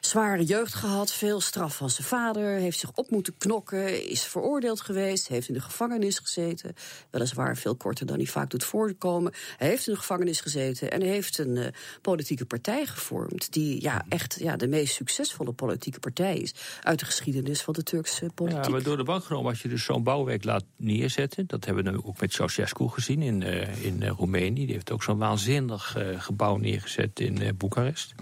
Zware 0.00 0.44
jeugd 0.44 0.74
gehad, 0.74 1.12
veel 1.12 1.40
straf 1.40 1.76
van 1.76 1.90
zijn 1.90 2.06
vader, 2.06 2.56
heeft 2.56 2.78
zich 2.78 2.90
op 2.94 3.10
moeten 3.10 3.36
knokken, 3.38 4.08
is 4.08 4.22
veroordeeld 4.22 4.80
geweest, 4.80 5.28
heeft 5.28 5.48
in 5.48 5.54
de 5.54 5.60
gevangenis 5.60 6.18
gezeten. 6.18 6.74
Weliswaar 7.10 7.56
veel 7.56 7.76
korter 7.76 8.06
dan 8.06 8.16
hij 8.16 8.26
vaak 8.26 8.50
doet 8.50 8.64
voorkomen. 8.64 9.32
Hij 9.56 9.68
heeft 9.68 9.86
in 9.86 9.92
de 9.92 9.98
gevangenis 9.98 10.40
gezeten 10.40 10.90
en 10.90 11.02
heeft 11.02 11.38
een 11.38 11.56
eh, 11.56 11.66
politieke 12.02 12.44
partij 12.44 12.86
gevormd. 12.86 13.52
Die 13.52 13.82
ja, 13.82 14.04
echt 14.08 14.36
ja, 14.40 14.56
de 14.56 14.68
meest 14.68 14.94
succesvolle 14.94 15.52
politieke 15.52 15.98
partij 15.98 16.36
is 16.36 16.54
uit 16.82 16.98
de 16.98 17.04
geschiedenis 17.04 17.62
van 17.62 17.74
de 17.74 17.82
Turkse 17.82 18.30
politiek. 18.34 18.64
Ja, 18.64 18.70
maar 18.70 18.82
door 18.82 18.96
de 18.96 19.04
bank 19.04 19.24
genomen, 19.24 19.50
als 19.50 19.62
je 19.62 19.68
dus 19.68 19.84
zo'n 19.84 20.02
bouwwerk 20.02 20.44
laat 20.44 20.64
neerzetten... 20.76 21.46
dat 21.46 21.64
hebben 21.64 21.84
we 21.84 21.90
nu 21.90 22.00
ook 22.04 22.20
met 22.20 22.32
Ceausescu 22.32 22.88
gezien 22.88 23.22
in, 23.22 23.42
eh, 23.42 23.84
in 23.84 24.02
eh, 24.02 24.10
Roemenië. 24.10 24.64
Die 24.64 24.74
heeft 24.74 24.90
ook 24.90 25.02
zo'n 25.02 25.18
waanzinnig 25.18 25.96
gebouw 26.18 26.56
neergezet 26.56 27.20
in 27.20 27.56
Boekarest. 27.56 28.14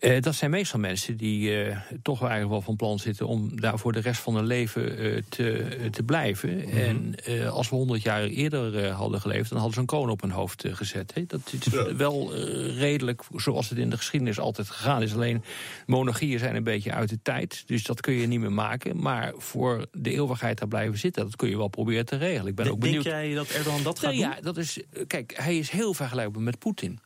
Eh, 0.00 0.20
dat 0.20 0.34
zijn 0.34 0.50
meestal 0.50 0.80
mensen 0.80 1.16
die 1.16 1.64
eh, 1.64 1.76
toch 2.02 2.18
wel 2.18 2.28
eigenlijk 2.28 2.50
wel 2.50 2.60
van 2.60 2.76
plan 2.76 2.98
zitten... 2.98 3.26
om 3.26 3.60
daar 3.60 3.78
voor 3.78 3.92
de 3.92 4.00
rest 4.00 4.20
van 4.20 4.34
hun 4.34 4.46
leven 4.46 4.98
eh, 4.98 5.22
te, 5.28 5.88
te 5.90 6.02
blijven. 6.02 6.68
En 6.68 7.14
eh, 7.14 7.52
als 7.52 7.68
we 7.68 7.76
honderd 7.76 8.02
jaar 8.02 8.24
eerder 8.24 8.88
hadden 8.88 9.20
geleefd... 9.20 9.48
dan 9.48 9.58
hadden 9.58 9.74
ze 9.74 9.80
een 9.80 9.86
koning 9.86 10.10
op 10.10 10.20
hun 10.20 10.30
hoofd 10.30 10.64
gezet. 10.70 11.12
Dat 11.26 11.52
is 11.60 11.94
wel 11.96 12.34
redelijk 12.76 13.22
zoals 13.34 13.68
het 13.68 13.78
in 13.78 13.90
de 13.90 13.96
geschiedenis 13.96 14.38
altijd 14.38 14.70
gegaan 14.70 15.02
is. 15.02 15.14
Alleen 15.14 15.42
monarchieën 15.86 16.38
zijn 16.38 16.56
een 16.56 16.64
beetje 16.64 16.92
uit 16.92 17.08
de 17.08 17.18
tijd. 17.22 17.62
Dus 17.66 17.84
dat 17.84 18.00
kun 18.00 18.14
je 18.14 18.26
niet 18.26 18.40
meer 18.40 18.52
maken. 18.52 19.00
Maar 19.00 19.32
voor 19.36 19.86
de 19.92 20.10
eeuwigheid 20.10 20.58
daar 20.58 20.68
blijven 20.68 20.98
zitten... 20.98 21.24
dat 21.24 21.36
kun 21.36 21.48
je 21.48 21.56
wel 21.56 21.68
proberen 21.68 22.06
te 22.06 22.16
regelen. 22.16 22.46
Ik 22.46 22.54
ben 22.54 22.70
ook 22.70 22.80
Denk 22.80 22.82
benieuwd... 22.82 23.04
jij 23.04 23.34
dat 23.34 23.48
Erdogan 23.48 23.82
dat 23.82 23.98
gaat 23.98 24.12
Nou 24.12 24.22
doen? 24.22 24.34
ja, 24.34 24.40
dat 24.40 24.56
is. 24.56 24.80
Kijk, 25.06 25.34
hij 25.36 25.58
is 25.58 25.70
heel 25.70 25.94
vergelijkbaar 25.94 26.42
met 26.42 26.58
Poetin. 26.58 27.00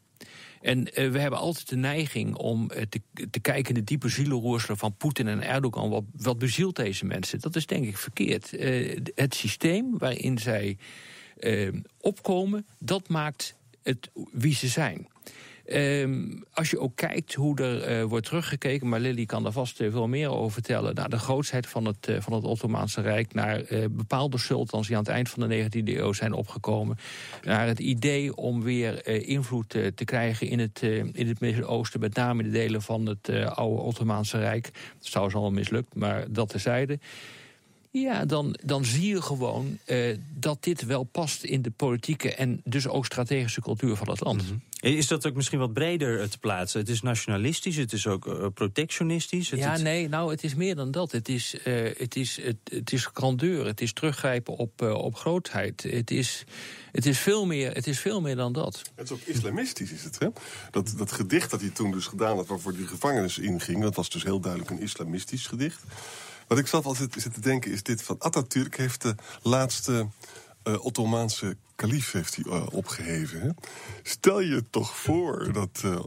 En 0.61 0.95
eh, 0.95 1.11
we 1.11 1.19
hebben 1.19 1.39
altijd 1.39 1.69
de 1.69 1.77
neiging 1.77 2.35
om 2.35 2.71
eh, 2.71 2.83
te, 2.89 3.01
te 3.31 3.41
kijken 3.41 3.69
in 3.69 3.81
de 3.81 3.85
diepe 3.85 4.09
zielenroerselen 4.09 4.77
van 4.77 4.97
Poetin 4.97 5.29
en 5.29 5.43
Erdogan. 5.43 5.91
Wat, 5.91 6.05
wat 6.17 6.39
bezielt 6.39 6.77
deze 6.77 7.05
mensen? 7.05 7.41
Dat 7.41 7.57
is 7.57 7.67
denk 7.67 7.87
ik 7.87 7.97
verkeerd. 7.97 8.53
Eh, 8.53 8.99
het 9.15 9.35
systeem 9.35 9.99
waarin 9.99 10.39
zij 10.39 10.79
opkomen, 12.01 12.67
dat 12.79 13.09
maakt 13.09 13.57
het 13.83 14.11
wie 14.33 14.55
ze 14.55 14.69
zijn. 14.69 15.09
Ehm, 15.71 16.25
als 16.53 16.71
je 16.71 16.79
ook 16.79 16.97
kijkt 16.97 17.35
hoe 17.35 17.59
er 17.59 17.83
eh, 17.83 18.05
wordt 18.05 18.27
teruggekeken, 18.27 18.89
maar 18.89 19.01
Lily 19.01 19.27
kan 19.27 19.43
daar 19.43 19.53
vast 19.53 19.81
eh, 19.81 19.91
veel 19.91 20.09
meer 20.09 20.31
over 20.31 20.53
vertellen, 20.53 20.95
naar 20.95 21.09
de 21.09 21.19
grootsheid 21.19 21.67
van 21.67 21.85
het, 21.85 22.09
eh, 22.09 22.21
van 22.21 22.33
het 22.33 22.45
Ottomaanse 22.45 23.01
Rijk, 23.01 23.35
naar 23.35 23.63
bepaalde 23.91 24.39
sultans 24.39 24.87
die 24.87 24.97
aan 24.97 25.03
het 25.03 25.13
eind 25.13 25.29
van 25.29 25.49
de 25.49 25.55
19e 25.55 25.99
eeuw 25.99 26.13
zijn 26.13 26.33
opgekomen, 26.33 26.99
naar 27.43 27.67
het 27.67 27.79
idee 27.79 28.37
om 28.37 28.63
weer 28.63 29.07
invloed 29.27 29.69
te 29.69 30.05
krijgen 30.05 30.47
in 30.47 30.59
het, 30.59 30.81
het 31.13 31.41
Midden-Oosten, 31.41 32.01
met 32.01 32.15
name 32.15 32.43
in 32.43 32.51
de 32.51 32.59
delen 32.59 32.83
van 32.83 33.07
het 33.07 33.29
oude 33.45 33.83
Ottomaanse 33.83 34.39
Rijk. 34.39 34.65
Dat 34.65 35.03
is 35.03 35.11
trouwens 35.11 35.37
al 35.37 35.51
mislukt, 35.51 35.95
maar 35.95 36.33
dat 36.33 36.49
terzijde. 36.49 36.99
Ja, 37.91 38.25
dan, 38.25 38.57
dan 38.65 38.85
zie 38.85 39.09
je 39.09 39.23
gewoon 39.23 39.79
dat 40.35 40.63
dit 40.63 40.85
wel 40.85 41.03
past 41.03 41.43
in 41.43 41.63
de 41.63 41.71
politieke 41.71 42.35
en 42.35 42.61
dus 42.65 42.89
ook 42.89 43.05
strategische 43.05 43.61
cultuur 43.61 43.97
van 43.97 44.11
het 44.11 44.21
land. 44.21 44.43
Is 44.81 45.07
dat 45.07 45.27
ook 45.27 45.35
misschien 45.35 45.59
wat 45.59 45.73
breder 45.73 46.21
eh, 46.21 46.29
te 46.29 46.39
plaatsen? 46.39 46.81
Het 46.81 46.89
is 46.89 47.03
nationalistisch, 47.03 47.77
het 47.77 47.93
is 47.93 48.07
ook 48.07 48.27
eh, 48.27 48.47
protectionistisch. 48.55 49.51
Het 49.51 49.61
ja, 49.61 49.77
nee, 49.77 50.09
nou, 50.09 50.31
het 50.31 50.45
is 50.45 50.55
meer 50.55 50.75
dan 50.75 50.91
dat. 50.91 51.13
Het 51.13 51.29
is, 51.29 51.63
eh, 51.63 51.99
het 51.99 52.17
is, 52.17 52.43
het, 52.43 52.57
het 52.65 52.93
is 52.93 53.07
grandeur, 53.13 53.67
het 53.67 53.81
is 53.81 53.93
teruggrijpen 53.93 54.57
op, 54.57 54.83
op 54.83 55.17
grootheid. 55.17 55.83
Het 55.83 56.11
is, 56.11 56.45
het, 56.93 57.07
is 57.07 57.19
veel 57.19 57.47
meer, 57.47 57.75
het 57.75 57.87
is 57.87 57.99
veel 57.99 58.21
meer 58.21 58.37
dan 58.37 58.53
dat. 58.53 58.83
Het 58.95 59.05
is 59.05 59.13
ook 59.13 59.21
islamistisch, 59.21 59.93
is 59.93 60.05
het, 60.05 60.19
hè? 60.19 60.29
Dat, 60.71 60.95
dat 60.97 61.13
gedicht 61.13 61.51
dat 61.51 61.61
hij 61.61 61.71
toen 61.71 61.91
dus 61.91 62.07
gedaan 62.07 62.37
had... 62.37 62.47
waarvoor 62.47 62.77
die 62.77 62.87
gevangenis 62.87 63.39
inging... 63.39 63.83
dat 63.83 63.95
was 63.95 64.11
dus 64.11 64.23
heel 64.23 64.41
duidelijk 64.41 64.71
een 64.71 64.81
islamistisch 64.81 65.47
gedicht. 65.47 65.83
Wat 66.47 66.59
ik 66.59 66.67
zelf 66.67 66.85
altijd 66.85 67.17
zit 67.19 67.35
te 67.35 67.41
denken 67.41 67.73
is 67.73 67.83
dit 67.83 68.03
van... 68.03 68.17
Atatürk 68.19 68.77
heeft 68.77 69.03
de 69.03 69.15
laatste 69.43 70.09
eh, 70.63 70.85
Ottomaanse 70.85 71.57
kalief 71.81 72.13
heeft 72.13 72.37
hij, 72.37 72.45
eh, 72.53 72.67
opgeheven. 72.73 73.41
Hè? 73.41 73.49
Stel 74.03 74.41
je 74.41 74.65
toch 74.71 74.97
voor 74.97 75.53
dat, 75.53 75.81
eh, 75.85 76.01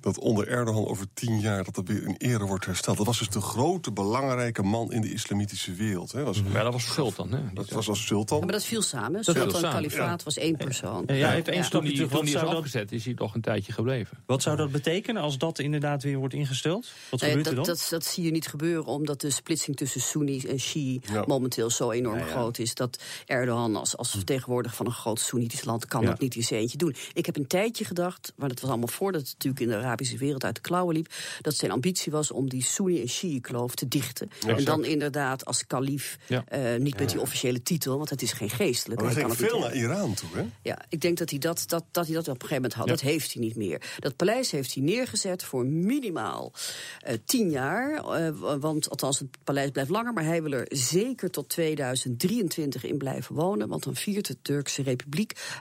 dat 0.00 0.18
onder 0.18 0.48
Erdogan 0.48 0.86
over 0.86 1.06
tien 1.14 1.40
jaar... 1.40 1.64
dat 1.64 1.74
dat 1.74 1.88
weer 1.88 2.02
in 2.02 2.14
ere 2.18 2.44
wordt 2.44 2.64
hersteld. 2.66 2.96
Dat 2.96 3.06
was 3.06 3.18
dus 3.18 3.28
de 3.28 3.40
grote, 3.40 3.92
belangrijke 3.92 4.62
man 4.62 4.92
in 4.92 5.00
de 5.00 5.12
islamitische 5.12 5.72
wereld. 5.74 6.12
Hè? 6.12 6.24
Was, 6.24 6.42
Maar 6.42 6.62
dat 6.64 6.72
was 6.72 6.92
sultan, 6.92 7.32
hè? 7.32 7.40
Dat 7.54 7.70
was 7.70 7.88
als 7.88 8.06
sultan. 8.06 8.38
Ja, 8.38 8.44
maar 8.44 8.52
dat 8.52 8.64
viel 8.64 8.82
samen. 8.82 9.12
Dat 9.12 9.24
Sultan 9.24 9.50
samen, 9.50 9.70
Kalifaat 9.70 10.18
ja. 10.18 10.24
was 10.24 10.36
één 10.36 10.56
persoon. 10.56 11.02
Ja, 11.06 11.14
ja, 11.14 11.34
even 11.34 11.52
één 11.52 11.60
Ja. 11.60 11.66
stapje 11.66 11.92
terug. 11.92 12.08
toen 12.10 12.18
Wat 12.18 12.28
hij 12.32 12.42
is 12.42 12.48
afgezet, 12.56 12.92
is 12.92 13.04
hij 13.04 13.14
nog 13.16 13.34
een 13.34 13.40
tijdje 13.40 13.72
gebleven. 13.72 14.18
wat 14.26 14.42
zou 14.42 14.56
dat 14.56 14.70
betekenen 14.72 15.22
als 15.22 15.38
dat 15.38 15.58
inderdaad 15.58 16.02
weer 16.02 16.16
wordt 16.18 16.34
ingesteld? 16.34 16.86
Wat 17.10 17.20
Nee, 17.20 17.28
gebeurt 17.30 17.48
er 17.48 17.54
dat, 17.54 17.64
dan? 17.66 17.74
dat, 17.74 17.86
dat 17.90 18.04
zie 18.04 18.24
je 18.24 18.30
niet 18.30 18.46
gebeuren, 18.46 18.84
omdat 18.86 19.20
de 19.20 19.30
splitsing 19.30 19.76
tussen 19.76 20.00
Soeni's 20.00 20.44
en 20.44 20.60
Shii 20.60 21.00
Ja. 21.12 21.24
momenteel 21.26 21.70
zo 21.70 21.90
enorm 21.90 22.18
Ja, 22.18 22.24
ja. 22.24 22.30
groot 22.30 22.58
is. 22.58 22.74
Dat 22.74 23.02
Erdogan 23.26 23.76
als, 23.76 23.96
als 23.96 24.10
vertegenwoordiger 24.10 24.76
van 24.76 24.86
een 24.86 24.92
groot 25.06 25.20
Soenitisch 25.20 25.64
land 25.64 25.86
kan 25.86 26.02
Ja. 26.02 26.06
dat 26.08 26.20
niet 26.20 26.34
in 26.34 26.42
zijn 26.44 26.60
eentje 26.60 26.76
doen. 26.78 26.94
Ik 27.12 27.26
heb 27.26 27.36
een 27.36 27.46
tijdje 27.46 27.84
gedacht, 27.84 28.32
maar 28.36 28.48
dat 28.48 28.60
was 28.60 28.70
allemaal 28.70 28.88
voordat 28.88 29.20
het 29.20 29.30
natuurlijk 29.32 29.62
in 29.62 29.68
de 29.68 29.76
Arabische 29.76 30.16
wereld 30.16 30.44
uit 30.44 30.54
de 30.54 30.60
klauwen 30.60 30.94
liep, 30.94 31.12
dat 31.40 31.54
zijn 31.54 31.70
ambitie 31.70 32.12
was 32.12 32.30
om 32.30 32.48
die 32.48 32.62
Soeni- 32.62 33.00
en 33.00 33.08
Shii-kloof 33.08 33.74
te 33.74 33.88
dichten. 33.88 34.30
en 34.46 34.64
dan 34.64 34.84
inderdaad 34.84 35.44
als 35.44 35.66
kalif, 35.66 36.18
Ja. 36.28 36.44
eh, 36.48 36.80
niet 36.80 36.98
met 36.98 37.08
die 37.10 37.20
officiële 37.20 37.62
titel, 37.62 37.96
want 37.96 38.10
het 38.10 38.22
is 38.22 38.32
geen 38.32 38.50
geestelijke. 38.50 39.04
Maar 39.04 39.12
hij 39.14 39.22
kan 39.22 39.34
veel 39.36 39.58
naar 39.58 39.74
Iran 39.76 40.14
toe, 40.14 40.28
hè? 40.34 40.44
ja, 40.62 40.78
ik 40.88 41.00
denk 41.00 41.18
dat 41.18 41.30
hij 41.30 41.38
dat, 41.38 41.64
dat, 41.66 41.84
dat, 41.90 42.06
hij 42.06 42.14
dat 42.14 42.28
op 42.28 42.34
een 42.34 42.48
gegeven 42.48 42.54
moment 42.62 42.74
had. 42.74 42.86
Dat 42.88 43.00
heeft 43.00 43.32
hij 43.32 43.42
niet 43.42 43.56
meer. 43.56 43.82
Dat 43.98 44.16
paleis 44.16 44.50
heeft 44.50 44.74
hij 44.74 44.82
neergezet 44.82 45.42
voor 45.44 45.66
minimaal 45.66 46.52
eh, 47.00 47.14
tien 47.24 47.50
jaar. 47.50 47.94
eh, 48.04 48.30
want 48.60 48.90
althans, 48.90 49.18
het 49.18 49.28
paleis 49.44 49.70
blijft 49.70 49.90
langer. 49.90 50.12
Maar 50.12 50.24
hij 50.24 50.42
wil 50.42 50.52
er 50.52 50.66
zeker 50.70 51.30
tot 51.30 51.48
2023 51.48 52.84
in 52.84 52.98
blijven 52.98 53.34
wonen. 53.34 53.68
Want 53.68 53.82
dan 53.84 53.94
viert 53.96 54.26
de 54.26 54.36
Turkse 54.42 54.74
Republiek 54.76 54.94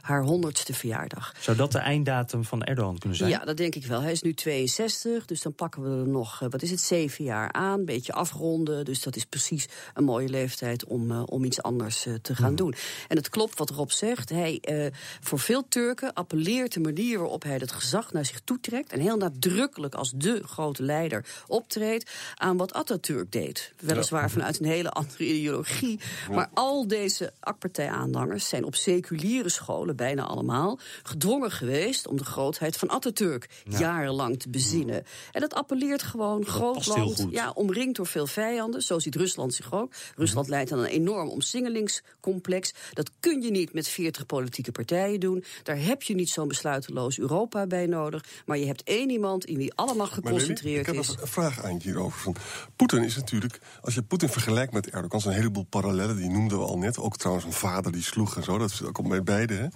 haar 0.02 0.24
honderdste 0.24 0.74
verjaardag. 0.74 1.34
Zou 1.39 1.58
dat 1.58 1.71
de 1.71 1.78
einddatum 1.78 2.43
van 2.43 2.63
Erdogan 2.63 2.98
kunnen 2.98 3.17
zijn? 3.17 3.30
Ja, 3.30 3.45
dat 3.45 3.58
denk 3.58 3.76
ik 3.76 3.86
wel. 3.86 4.02
Hij 4.02 4.12
is 4.12 4.21
nu 4.21 4.34
62, 4.34 5.26
dus 5.26 5.41
dan 5.41 5.54
pakken 5.54 5.82
we 5.82 5.89
er 5.89 6.08
nog, 6.08 6.41
eh, 6.41 6.50
wat 6.50 6.62
is 6.62 6.71
het, 6.71 6.82
zeven 6.82 7.24
jaar 7.24 7.52
aan. 7.52 7.80
Een 7.80 7.86
beetje 7.86 8.13
afronden, 8.13 8.86
dus 8.86 9.02
dat 9.02 9.15
is 9.15 9.26
precies 9.26 9.67
een 9.93 10.04
mooie 10.04 10.30
leeftijd 10.30 10.86
om, 10.86 11.12
uh, 11.12 11.24
om 11.26 11.43
iets 11.43 11.62
anders 11.62 12.06
uh, 12.06 12.13
te 12.21 12.36
gaan 12.36 12.50
mm. 12.50 12.56
doen. 12.56 12.74
En 13.08 13.17
het 13.17 13.30
klopt 13.30 13.58
wat 13.58 13.69
Rob 13.69 13.89
zegt. 13.89 14.30
Hij, 14.30 14.62
uh, 14.69 14.86
voor 15.21 15.39
veel 15.39 15.67
Turken 15.67 16.13
appelleert 16.13 16.74
de 16.74 16.80
manier 16.80 17.19
waarop 17.19 17.43
hij 17.43 17.56
het 17.56 17.71
gezag 17.71 18.13
naar 18.13 18.26
zich 18.26 18.39
toetrekt... 18.43 18.91
en 18.91 19.00
heel 19.00 19.17
nadrukkelijk 19.17 19.95
als 19.95 20.12
de 20.15 20.41
grote 20.45 20.84
leider 20.84 21.26
optreedt... 21.48 22.12
aan 22.36 22.58
wat 22.58 22.74
Atatürk 22.74 23.32
deed. 23.32 23.74
Weliswaar 23.80 24.32
vanuit 24.32 24.60
een 24.60 24.65
hele 24.65 24.89
andere 24.89 25.26
ideologie. 25.26 26.00
Maar 26.32 26.50
al 26.54 26.88
deze 26.88 27.34
AK-partij-aanhangers 27.39 28.48
zijn 28.48 28.63
op 28.63 28.76
seculiere 29.25 29.49
scholen, 29.49 29.95
bijna 29.95 30.23
allemaal... 30.23 30.79
gedwongen 31.03 31.51
geweest 31.51 32.07
om 32.07 32.17
de 32.17 32.25
grootheid 32.25 32.77
van 32.77 32.89
Atatürk 32.89 33.49
ja. 33.63 33.79
jarenlang 33.79 34.39
te 34.39 34.49
bezinnen. 34.49 35.03
En 35.31 35.41
dat 35.41 35.53
appelleert 35.53 36.03
gewoon 36.03 36.41
dat 36.41 36.49
groot 36.49 36.85
land, 36.85 37.25
ja, 37.29 37.51
omringd 37.51 37.95
door 37.95 38.07
veel 38.07 38.27
vijanden. 38.27 38.81
Zo 38.81 38.99
ziet 38.99 39.15
Rusland 39.15 39.53
zich 39.53 39.73
ook. 39.73 39.93
Rusland 40.15 40.47
leidt 40.47 40.71
aan 40.71 40.79
een 40.79 40.85
enorm 40.85 41.29
omsingelingscomplex. 41.29 42.73
Dat 42.93 43.11
kun 43.19 43.41
je 43.41 43.51
niet 43.51 43.73
met 43.73 43.88
40 43.88 44.25
politieke 44.25 44.71
partijen 44.71 45.19
doen. 45.19 45.43
Daar 45.63 45.79
heb 45.79 46.03
je 46.03 46.15
niet 46.15 46.29
zo'n 46.29 46.47
besluiteloos 46.47 47.19
Europa 47.19 47.67
bij 47.67 47.85
nodig. 47.85 48.23
Maar 48.45 48.57
je 48.57 48.65
hebt 48.65 48.83
één 48.83 49.09
iemand 49.09 49.45
in 49.45 49.57
wie 49.57 49.73
alle 49.73 49.95
macht 49.95 50.13
geconcentreerd 50.13 50.88
is. 50.88 51.07
Ik 51.07 51.09
heb 51.09 51.21
een 51.21 51.27
vraag 51.27 51.63
aan 51.63 51.73
je 51.73 51.79
hierover. 51.83 52.33
Poetin 52.75 53.03
is 53.03 53.15
natuurlijk, 53.15 53.59
als 53.81 53.93
je 53.93 54.01
Poetin 54.01 54.29
vergelijkt 54.29 54.73
met 54.73 54.89
Erdogan, 54.89 55.21
zijn 55.21 55.33
een 55.33 55.39
heleboel 55.39 55.65
parallellen. 55.65 56.15
Die 56.15 56.29
noemden 56.29 56.59
we 56.59 56.65
al 56.65 56.77
net. 56.77 56.97
Ook 56.97 57.17
trouwens 57.17 57.45
een 57.45 57.53
vader 57.53 57.91
die 57.91 58.03
sloeg 58.03 58.35
en 58.35 58.43
zo. 58.43 58.57
Dat 58.57 58.71
zit 58.71 58.88
ook 58.88 58.97
op 58.97 59.05
beide. 59.23 59.54
Hè. 59.54 59.67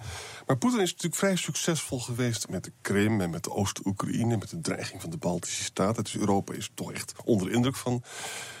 Maar 0.46 0.58
Poetin 0.58 0.80
is 0.80 0.90
natuurlijk 0.90 1.20
vrij 1.20 1.36
succesvol 1.36 2.00
geweest 2.00 2.48
met 2.48 2.64
de 2.64 2.72
Krim 2.80 3.20
en 3.20 3.30
met 3.30 3.44
de 3.44 3.50
Oost-Oekraïne, 3.50 4.36
met 4.36 4.50
de 4.50 4.60
dreiging 4.60 5.00
van 5.00 5.10
de 5.10 5.16
Baltische 5.16 5.64
Staten. 5.64 6.04
Dus 6.04 6.16
Europa 6.16 6.54
is 6.54 6.70
toch 6.74 6.92
echt 6.92 7.12
onder 7.24 7.52
indruk 7.52 7.76
van. 7.76 8.02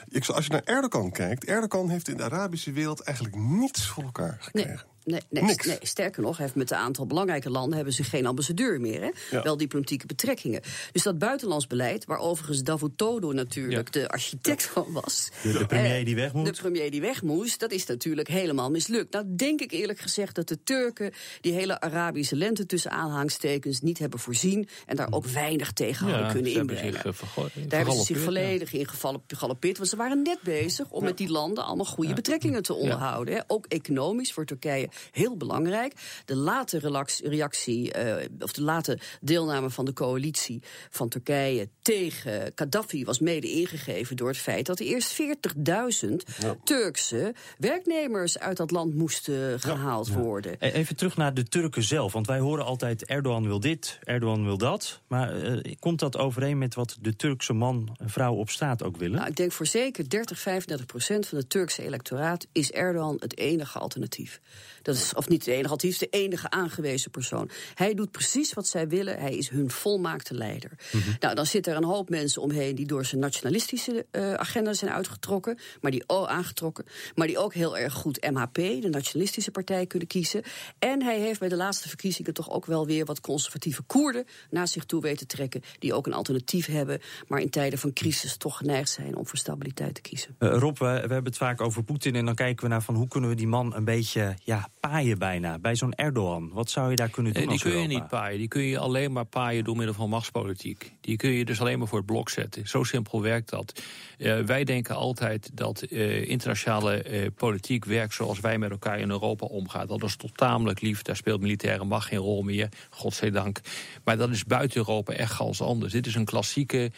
Ik, 0.08 0.26
als 0.26 0.46
je 0.46 0.52
naar 0.52 0.64
Erdogan 0.64 1.10
kijkt, 1.10 1.44
Erdogan 1.44 1.88
heeft 1.88 2.08
in 2.08 2.16
de 2.16 2.22
Arabische 2.22 2.72
wereld 2.72 3.00
eigenlijk 3.00 3.36
niets 3.36 3.86
voor 3.86 4.02
elkaar 4.02 4.36
gekregen. 4.40 4.68
Nee. 4.68 4.89
Nee, 5.04 5.20
nee, 5.30 5.42
nee, 5.42 5.78
sterker 5.82 6.22
nog, 6.22 6.36
heeft 6.36 6.54
met 6.54 6.70
een 6.70 6.76
aantal 6.76 7.06
belangrijke 7.06 7.50
landen 7.50 7.76
hebben 7.76 7.94
ze 7.94 8.04
geen 8.04 8.26
ambassadeur 8.26 8.80
meer. 8.80 9.00
Hè? 9.00 9.10
Ja. 9.30 9.42
Wel 9.42 9.56
diplomatieke 9.56 10.06
betrekkingen. 10.06 10.60
Dus 10.92 11.02
dat 11.02 11.18
buitenlands 11.18 11.66
beleid, 11.66 12.04
waar 12.04 12.18
overigens 12.18 12.62
Davutoglu 12.62 13.34
natuurlijk 13.34 13.94
ja. 13.94 14.00
de 14.00 14.08
architect 14.08 14.62
van 14.62 14.92
was. 14.92 15.30
De, 15.42 15.52
de 15.52 15.66
premier 15.66 16.04
die 16.04 16.14
weg 16.14 16.32
moest. 16.32 16.54
De 16.54 16.62
premier 16.62 16.90
die 16.90 17.00
weg 17.00 17.22
moest, 17.22 17.60
dat 17.60 17.72
is 17.72 17.86
natuurlijk 17.86 18.28
helemaal 18.28 18.70
mislukt. 18.70 19.12
Nou 19.12 19.24
denk 19.36 19.60
ik 19.60 19.72
eerlijk 19.72 19.98
gezegd 19.98 20.34
dat 20.34 20.48
de 20.48 20.62
Turken 20.62 21.12
die 21.40 21.52
hele 21.52 21.80
Arabische 21.80 22.36
lente 22.36 22.66
tussen 22.66 22.90
aanhangstekens 22.90 23.80
niet 23.80 23.98
hebben 23.98 24.18
voorzien. 24.18 24.68
En 24.86 24.96
daar 24.96 25.08
ook 25.10 25.26
weinig 25.26 25.72
tegen 25.72 26.06
hadden 26.06 26.26
ja, 26.26 26.32
kunnen 26.32 26.52
inbrengen. 26.52 26.92
Zich, 26.92 27.36
uh, 27.38 27.44
daar 27.68 27.78
hebben 27.78 27.94
ze 27.94 28.04
zich 28.04 28.18
volledig 28.18 28.72
in 28.72 28.88
gegalopeerd. 29.26 29.76
Want 29.76 29.90
ze 29.90 29.96
waren 29.96 30.22
net 30.22 30.42
bezig 30.42 30.90
om 30.90 31.04
met 31.04 31.16
die 31.16 31.30
landen 31.30 31.64
allemaal 31.64 31.86
goede 31.86 32.14
betrekkingen 32.14 32.62
te 32.62 32.74
onderhouden. 32.74 33.34
Hè? 33.34 33.40
Ook 33.46 33.66
economisch 33.66 34.32
voor 34.32 34.44
Turkije 34.44 34.88
heel 35.10 35.36
belangrijk. 35.36 35.94
De 36.24 36.36
late 36.36 36.78
reactie, 37.22 37.98
uh, 37.98 38.14
of 38.38 38.52
de 38.52 38.62
late 38.62 38.98
deelname 39.20 39.70
van 39.70 39.84
de 39.84 39.92
coalitie 39.92 40.62
van 40.90 41.08
Turkije 41.08 41.68
tegen 41.82 42.52
Gaddafi 42.54 43.04
was 43.04 43.18
mede 43.18 43.50
ingegeven 43.50 44.16
door 44.16 44.28
het 44.28 44.38
feit 44.38 44.66
dat 44.66 44.80
er 44.80 44.86
eerst 44.86 45.22
40.000 45.22 46.14
ja. 46.38 46.56
Turkse 46.64 47.34
werknemers 47.58 48.38
uit 48.38 48.56
dat 48.56 48.70
land 48.70 48.94
moesten 48.94 49.60
gehaald 49.60 50.06
ja. 50.06 50.14
worden. 50.14 50.56
E-, 50.58 50.70
even 50.70 50.96
terug 50.96 51.16
naar 51.16 51.34
de 51.34 51.44
Turken 51.44 51.82
zelf, 51.82 52.12
want 52.12 52.26
wij 52.26 52.38
horen 52.38 52.64
altijd 52.64 53.04
Erdogan 53.04 53.46
wil 53.46 53.60
dit, 53.60 53.98
Erdogan 54.02 54.44
wil 54.44 54.58
dat. 54.58 55.00
Maar 55.06 55.36
uh, 55.36 55.74
komt 55.78 55.98
dat 55.98 56.16
overeen 56.16 56.58
met 56.58 56.74
wat 56.74 56.96
de 57.00 57.16
Turkse 57.16 57.52
man 57.52 57.96
en 57.98 58.10
vrouw 58.10 58.34
op 58.34 58.50
straat 58.50 58.82
ook 58.82 58.96
willen? 58.96 59.16
Nou, 59.16 59.28
ik 59.28 59.36
denk 59.36 59.52
voor 59.52 59.66
zeker 59.66 60.08
30, 60.08 60.38
35 60.38 60.86
procent 60.86 61.26
van 61.26 61.38
het 61.38 61.50
Turkse 61.50 61.82
electoraat 61.82 62.46
is 62.52 62.72
Erdogan 62.72 63.16
het 63.18 63.38
enige 63.38 63.78
alternatief. 63.78 64.40
Dat 64.82 64.94
is, 64.94 65.14
of 65.14 65.28
niet 65.28 65.44
de 65.44 65.52
enige 65.52 65.68
alternatief, 65.70 65.98
de 65.98 66.18
enige 66.18 66.50
aangewezen 66.50 67.10
persoon. 67.10 67.50
Hij 67.74 67.94
doet 67.94 68.10
precies 68.10 68.52
wat 68.52 68.66
zij 68.66 68.88
willen. 68.88 69.18
Hij 69.18 69.36
is 69.36 69.48
hun 69.48 69.70
volmaakte 69.70 70.34
leider. 70.34 70.70
Mm 70.92 71.00
-hmm. 71.00 71.16
Nou, 71.20 71.34
dan 71.34 71.46
zit 71.46 71.66
er 71.66 71.76
een 71.76 71.84
hoop 71.84 72.08
mensen 72.08 72.42
omheen 72.42 72.74
die 72.74 72.86
door 72.86 73.04
zijn 73.04 73.20
nationalistische 73.20 74.06
uh, 74.12 74.34
agenda 74.34 74.72
zijn 74.72 74.90
uitgetrokken. 74.90 75.58
Maar 75.80 75.90
die 75.90 76.04
ook 76.06 76.26
aangetrokken. 76.26 76.84
Maar 77.14 77.26
die 77.26 77.38
ook 77.38 77.54
heel 77.54 77.78
erg 77.78 77.92
goed 77.92 78.30
MHP, 78.30 78.54
de 78.54 78.88
nationalistische 78.90 79.50
partij, 79.50 79.86
kunnen 79.86 80.08
kiezen. 80.08 80.42
En 80.78 81.02
hij 81.02 81.18
heeft 81.18 81.40
bij 81.40 81.48
de 81.48 81.56
laatste 81.56 81.88
verkiezingen 81.88 82.34
toch 82.34 82.50
ook 82.50 82.66
wel 82.66 82.86
weer 82.86 83.04
wat 83.04 83.20
conservatieve 83.20 83.82
Koerden 83.82 84.24
naar 84.50 84.68
zich 84.68 84.84
toe 84.84 85.00
weten 85.00 85.26
trekken. 85.26 85.62
Die 85.78 85.94
ook 85.94 86.06
een 86.06 86.12
alternatief 86.12 86.66
hebben. 86.66 87.00
Maar 87.26 87.40
in 87.40 87.50
tijden 87.50 87.78
van 87.78 87.92
crisis 87.92 88.36
toch 88.36 88.56
geneigd 88.56 88.90
zijn 88.90 89.16
om 89.16 89.26
voor 89.26 89.38
stabiliteit 89.38 89.94
te 89.94 90.00
kiezen. 90.00 90.36
Uh, 90.38 90.56
Rob, 90.58 90.78
we, 90.78 90.84
we, 90.84 90.90
hebben 90.90 91.24
het 91.24 91.36
vaak 91.36 91.60
over 91.60 91.82
Poetin. 91.82 92.14
En 92.14 92.24
dan 92.24 92.34
kijken 92.34 92.64
we 92.64 92.70
naar 92.70 92.82
van 92.82 92.94
hoe 92.94 93.08
kunnen 93.08 93.30
we 93.30 93.36
die 93.36 93.46
man 93.46 93.74
een 93.74 93.84
beetje 93.84 94.36
ja, 94.44 94.69
paaien 94.80 95.18
bijna. 95.18 95.58
Bij 95.58 95.76
zo'n 95.76 95.94
Erdogan. 95.94 96.50
Wat 96.52 96.70
zou 96.70 96.90
je 96.90 96.96
daar 96.96 97.08
kunnen 97.08 97.32
doen? 97.32 97.42
Die 97.42 97.52
als 97.52 97.62
kun 97.62 97.80
je 97.80 97.86
niet 97.86 98.08
paaien. 98.08 98.38
Die 98.38 98.48
kun 98.48 98.62
je 98.62 98.78
alleen 98.78 99.12
maar 99.12 99.24
paaien 99.24 99.64
door 99.64 99.76
middel 99.76 99.94
van 99.94 100.08
machtspolitiek. 100.08 100.92
Die 101.00 101.16
kun 101.16 101.30
je 101.30 101.44
dus 101.44 101.60
alleen 101.60 101.78
maar 101.78 101.88
voor 101.88 101.98
het 101.98 102.06
blok 102.06 102.28
zetten. 102.28 102.68
Zo 102.68 102.82
simpel 102.82 103.22
werkt 103.22 103.50
dat. 103.50 103.82
Uh, 104.18 104.38
wij 104.38 104.64
denken 104.64 104.94
altijd 104.94 105.50
dat 105.54 105.84
uh, 105.88 106.28
internationale 106.28 107.10
uh, 107.10 107.26
politiek 107.36 107.84
werkt 107.84 108.14
zoals 108.14 108.40
wij 108.40 108.58
met 108.58 108.70
elkaar 108.70 108.98
in 108.98 109.10
Europa 109.10 109.46
omgaan. 109.46 109.86
Dat 109.86 110.02
is 110.02 110.16
tot 110.16 110.36
tamelijk 110.36 110.80
lief. 110.80 111.02
Daar 111.02 111.16
speelt 111.16 111.40
militaire 111.40 111.84
macht 111.84 112.06
geen 112.06 112.18
rol 112.18 112.42
meer. 112.42 112.68
Godzijdank. 112.90 113.60
Maar 114.04 114.16
dat 114.16 114.30
is 114.30 114.44
buiten 114.44 114.76
Europa 114.76 115.12
echt 115.12 115.32
gans 115.32 115.62
anders. 115.62 115.92
Dit 115.92 116.06
is 116.06 116.14
een 116.14 116.24
klassieke, 116.24 116.90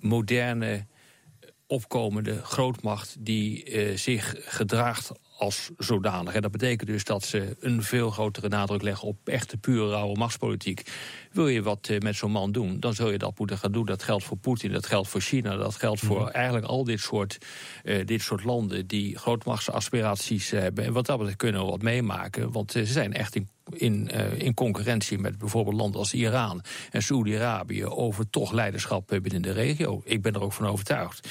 moderne 0.00 0.86
opkomende 1.66 2.42
grootmacht 2.42 3.16
die 3.18 3.70
uh, 3.70 3.96
zich 3.96 4.34
gedraagt 4.38 5.12
als 5.38 5.70
zodanig. 5.76 6.34
En 6.34 6.42
dat 6.42 6.50
betekent 6.50 6.88
dus 6.88 7.04
dat 7.04 7.24
ze 7.24 7.56
een 7.60 7.82
veel 7.82 8.10
grotere 8.10 8.48
nadruk 8.48 8.82
leggen 8.82 9.08
op 9.08 9.16
echte 9.24 9.56
pure 9.56 9.90
rauwe 9.90 10.18
machtspolitiek. 10.18 10.90
Wil 11.32 11.48
je 11.48 11.62
wat 11.62 11.88
uh, 11.88 11.98
met 11.98 12.16
zo'n 12.16 12.30
man 12.30 12.52
doen, 12.52 12.80
dan 12.80 12.94
zul 12.94 13.10
je 13.10 13.18
dat 13.18 13.38
moeten 13.38 13.58
gaan 13.58 13.72
doen. 13.72 13.86
Dat 13.86 14.02
geldt 14.02 14.24
voor 14.24 14.36
Poetin, 14.36 14.72
dat 14.72 14.86
geldt 14.86 15.08
voor 15.08 15.20
China, 15.20 15.56
dat 15.56 15.74
geldt 15.74 16.00
voor 16.00 16.20
mm. 16.20 16.28
eigenlijk 16.28 16.66
al 16.66 16.84
dit 16.84 17.00
soort, 17.00 17.38
uh, 17.84 18.06
dit 18.06 18.22
soort 18.22 18.44
landen 18.44 18.86
die 18.86 19.18
grootmachtsaspiraties 19.18 20.50
hebben. 20.50 20.84
En 20.84 20.92
wat 20.92 21.06
dat 21.06 21.16
betreft 21.16 21.38
kunnen 21.38 21.64
we 21.64 21.70
wat 21.70 21.82
meemaken, 21.82 22.52
want 22.52 22.76
uh, 22.76 22.84
ze 22.84 22.92
zijn 22.92 23.12
echt 23.12 23.34
in 23.34 23.48
in, 23.72 24.10
uh, 24.14 24.38
in 24.38 24.54
concurrentie 24.54 25.18
met 25.18 25.38
bijvoorbeeld 25.38 25.76
landen 25.76 26.00
als 26.00 26.14
Iran 26.14 26.62
en 26.90 27.02
Saoedi-Arabië 27.02 27.84
over 27.84 28.30
toch 28.30 28.52
leiderschap 28.52 29.18
binnen 29.22 29.42
de 29.42 29.52
regio. 29.52 30.02
Ik 30.04 30.22
ben 30.22 30.34
er 30.34 30.42
ook 30.42 30.52
van 30.52 30.66
overtuigd 30.66 31.28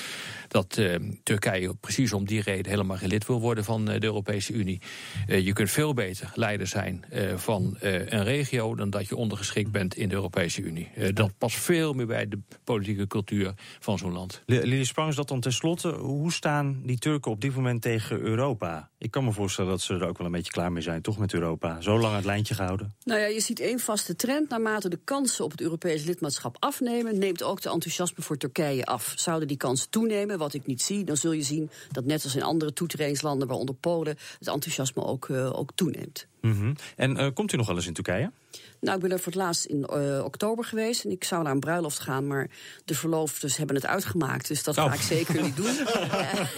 dat 0.47 0.77
uh, 0.77 0.95
Turkije 1.23 1.75
precies 1.75 2.13
om 2.13 2.25
die 2.25 2.41
reden 2.41 2.71
helemaal 2.71 2.97
geen 2.97 3.09
lid 3.09 3.27
wil 3.27 3.41
worden 3.41 3.63
van 3.63 3.85
de 3.85 4.03
Europese 4.03 4.53
Unie. 4.53 4.81
Je 5.27 5.53
kunt 5.53 5.71
veel 5.71 5.93
beter 5.93 6.31
leider 6.35 6.67
zijn 6.67 7.05
van 7.35 7.75
een 7.79 8.23
regio 8.23 8.75
dan 8.75 8.89
dat 8.89 9.07
je 9.07 9.15
ondergeschikt 9.15 9.71
bent 9.71 9.95
in 9.95 10.09
de 10.09 10.15
Europese 10.15 10.61
Unie. 10.61 10.89
dat 11.13 11.37
past 11.37 11.57
veel 11.57 11.93
meer 11.93 12.07
bij 12.07 12.27
de 12.27 12.39
politieke 12.63 13.07
cultuur 13.07 13.53
van 13.79 13.97
zo'n 13.97 14.11
land. 14.11 14.43
Lili 14.45 14.85
Sprang, 14.85 15.13
dat 15.13 15.27
dan 15.27 15.39
tenslotte. 15.39 15.89
Hoe 15.89 16.31
staan 16.31 16.81
die 16.83 16.97
Turken 16.97 17.31
op 17.31 17.41
dit 17.41 17.55
moment 17.55 17.81
tegen 17.81 18.19
Europa? 18.19 18.89
Ik 18.97 19.11
kan 19.11 19.23
me 19.23 19.31
voorstellen 19.31 19.71
dat 19.71 19.81
ze 19.81 19.93
er 19.93 20.07
ook 20.07 20.17
wel 20.17 20.27
een 20.27 20.33
beetje 20.33 20.51
klaar 20.51 20.71
mee 20.71 20.83
zijn, 20.83 21.01
toch 21.01 21.17
met 21.17 21.33
Europa? 21.33 21.81
Zo 21.81 21.99
lang 21.99 22.15
het 22.15 22.25
lijntje 22.27 22.53
gehouden. 22.53 22.95
Nou 23.03 23.19
ja, 23.19 23.25
je 23.25 23.39
ziet 23.39 23.59
één 23.59 23.79
vaste 23.79 24.15
trend. 24.15 24.49
Naarmate 24.49 24.89
de 24.89 24.99
kansen 25.03 25.43
op 25.43 25.51
het 25.51 25.61
Europees 25.61 26.03
lidmaatschap 26.03 26.55
afnemen, 26.59 27.17
neemt 27.17 27.43
ook 27.43 27.61
de 27.61 27.69
enthousiasme 27.69 28.23
voor 28.23 28.37
Turkije 28.37 28.85
af. 28.85 29.13
Zouden 29.15 29.47
die 29.47 29.57
kansen 29.57 29.89
toenemen, 29.89 30.37
wat 30.37 30.53
ik 30.53 30.65
niet 30.65 30.81
zie, 30.81 31.03
dan 31.03 31.17
zul 31.17 31.31
je 31.31 31.41
zien 31.41 31.69
dat 31.91 32.05
net 32.05 32.23
als 32.23 32.35
in 32.35 32.43
andere 32.43 32.73
toetredingslanden, 32.73 33.47
waaronder 33.47 33.75
Polen, 33.75 34.17
het 34.39 34.47
enthousiasme 34.47 35.03
ook, 35.03 35.27
uh, 35.27 35.59
ook 35.59 35.71
toeneemt. 35.75 36.27
Mm 36.41 36.51
-hmm. 36.51 36.75
En 36.95 37.19
uh, 37.19 37.27
komt 37.33 37.53
u 37.53 37.57
nog 37.57 37.67
wel 37.67 37.75
eens 37.75 37.87
in 37.87 37.93
Turkije? 37.93 38.31
Nou, 38.79 38.95
ik 38.95 39.01
ben 39.01 39.11
er 39.11 39.17
voor 39.17 39.31
het 39.31 39.41
laatst 39.41 39.65
in 39.65 39.87
uh, 39.93 40.23
oktober 40.23 40.65
geweest. 40.65 41.05
En 41.05 41.11
ik 41.11 41.23
zou 41.23 41.43
naar 41.43 41.51
een 41.51 41.59
bruiloft 41.59 41.99
gaan, 41.99 42.27
maar 42.27 42.49
de 42.85 42.95
verloofdes 42.95 43.57
hebben 43.57 43.75
het 43.75 43.85
uitgemaakt. 43.85 44.47
Dus 44.47 44.63
dat 44.63 44.77
oh. 44.77 44.85
ga 44.85 44.93
ik 44.93 45.01
zeker 45.01 45.41
niet 45.41 45.55
doen. 45.55 45.65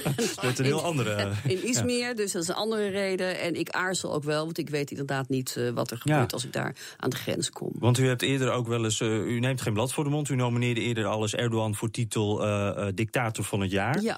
Met 0.48 0.60
een 0.60 0.66
heel 0.66 0.84
andere... 0.84 1.32
In 1.48 1.68
Izmir, 1.68 1.98
ja. 1.98 2.14
dus 2.14 2.32
dat 2.32 2.42
is 2.42 2.48
een 2.48 2.56
andere 2.56 2.88
reden. 2.88 3.40
En 3.40 3.56
ik 3.56 3.70
aarzel 3.70 4.14
ook 4.14 4.24
wel, 4.24 4.46
want 4.46 4.58
ik 4.58 4.70
weet 4.70 4.92
inderdaad 4.92 5.30
niet 5.30 5.56
uh, 5.58 5.70
wat 5.70 5.92
er 5.92 5.98
gebeurt... 5.98 6.20
Ja. 6.20 6.34
als 6.34 6.46
ik 6.46 6.54
daar 6.54 6.76
aan 6.98 7.10
de 7.10 7.16
grens 7.16 7.50
kom. 7.50 7.72
Want 7.74 7.98
u 7.98 8.08
hebt 8.08 8.22
eerder 8.22 8.52
ook 8.52 8.68
wel 8.68 8.84
eens... 8.84 9.00
Uh, 9.00 9.26
u 9.26 9.40
neemt 9.40 9.62
geen 9.62 9.74
blad 9.74 9.94
voor 9.94 10.04
de 10.04 10.10
mond. 10.10 10.30
U 10.30 10.36
nomineerde 10.36 10.82
eerder 10.82 11.06
alles 11.06 11.36
Erdogan 11.36 11.76
voor 11.76 11.92
titel 11.92 12.38
dictator 12.96 13.44
van 13.44 13.62
het 13.62 13.72
jaar. 13.72 14.02
Ja. 14.02 14.18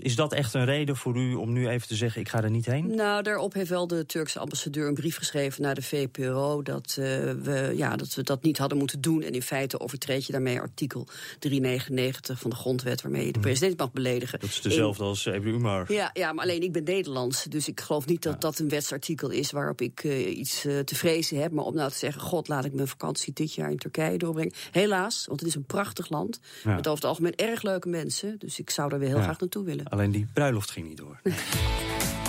is 0.00 0.16
dat 0.16 0.32
echt 0.32 0.54
een 0.54 0.64
reden 0.64 0.96
voor 0.96 1.16
u 1.16 1.34
om 1.34 1.52
nu 1.52 1.68
even 1.68 1.88
te 1.88 1.94
zeggen... 1.94 2.20
ik 2.20 2.28
ga 2.28 2.42
er 2.42 2.50
niet 2.50 2.66
heen? 2.66 2.94
Nou, 2.94 3.22
daarop 3.22 3.52
heeft 3.52 3.70
wel 3.70 3.86
de 3.86 4.06
Turkse 4.06 4.29
ambassadeur 4.38 4.88
een 4.88 4.94
brief 4.94 5.16
geschreven 5.16 5.62
naar 5.62 5.74
de 5.74 5.82
VPRO 5.82 6.62
dat, 6.62 6.96
uh, 6.98 7.06
we, 7.42 7.72
ja, 7.76 7.96
dat 7.96 8.14
we 8.14 8.22
dat 8.22 8.42
niet 8.42 8.58
hadden 8.58 8.78
moeten 8.78 9.00
doen. 9.00 9.22
En 9.22 9.32
in 9.32 9.42
feite 9.42 9.80
overtreed 9.80 10.26
je 10.26 10.32
daarmee 10.32 10.60
artikel 10.60 11.06
399 11.38 12.40
van 12.40 12.50
de 12.50 12.56
grondwet 12.56 13.02
waarmee 13.02 13.26
je 13.26 13.32
de 13.32 13.38
mhm. 13.38 13.48
president 13.48 13.78
mag 13.78 13.92
beledigen. 13.92 14.40
Dat 14.40 14.48
is 14.48 14.60
dezelfde 14.60 15.04
als 15.04 15.26
Ebru 15.26 15.52
Umar. 15.52 15.92
Ja, 15.92 16.10
ja, 16.12 16.32
maar 16.32 16.44
alleen 16.44 16.62
ik 16.62 16.72
ben 16.72 16.84
Nederlands, 16.84 17.44
dus 17.44 17.68
ik 17.68 17.80
geloof 17.80 18.06
niet 18.06 18.22
dat 18.22 18.40
dat 18.40 18.58
een 18.58 18.68
wetsartikel 18.68 19.30
is 19.30 19.50
waarop 19.50 19.80
ik 19.80 20.04
uh, 20.04 20.38
iets 20.38 20.64
uh, 20.64 20.78
te 20.78 20.94
vrezen 20.94 21.40
heb. 21.40 21.52
Maar 21.52 21.64
om 21.64 21.74
nou 21.74 21.90
te 21.90 21.98
zeggen, 21.98 22.20
god, 22.20 22.48
laat 22.48 22.64
ik 22.64 22.72
mijn 22.72 22.88
vakantie 22.88 23.32
dit 23.32 23.54
jaar 23.54 23.70
in 23.70 23.78
Turkije 23.78 24.18
doorbrengen. 24.18 24.52
Helaas, 24.70 25.24
want 25.26 25.40
het 25.40 25.48
is 25.48 25.54
een 25.54 25.64
prachtig 25.64 26.08
land. 26.08 26.40
Met 26.64 26.78
over 26.78 26.90
het 26.90 27.04
algemeen 27.04 27.36
erg 27.36 27.62
leuke 27.62 27.88
mensen. 27.88 28.38
Dus 28.38 28.58
ik 28.58 28.70
zou 28.70 28.88
daar 28.88 28.98
weer 28.98 29.08
heel 29.08 29.22
graag 29.22 29.40
naartoe 29.40 29.64
willen. 29.64 29.84
Alleen 29.88 30.10
die 30.10 30.26
bruiloft 30.32 30.70
ging 30.70 30.88
niet 30.88 30.96
door. 30.96 31.20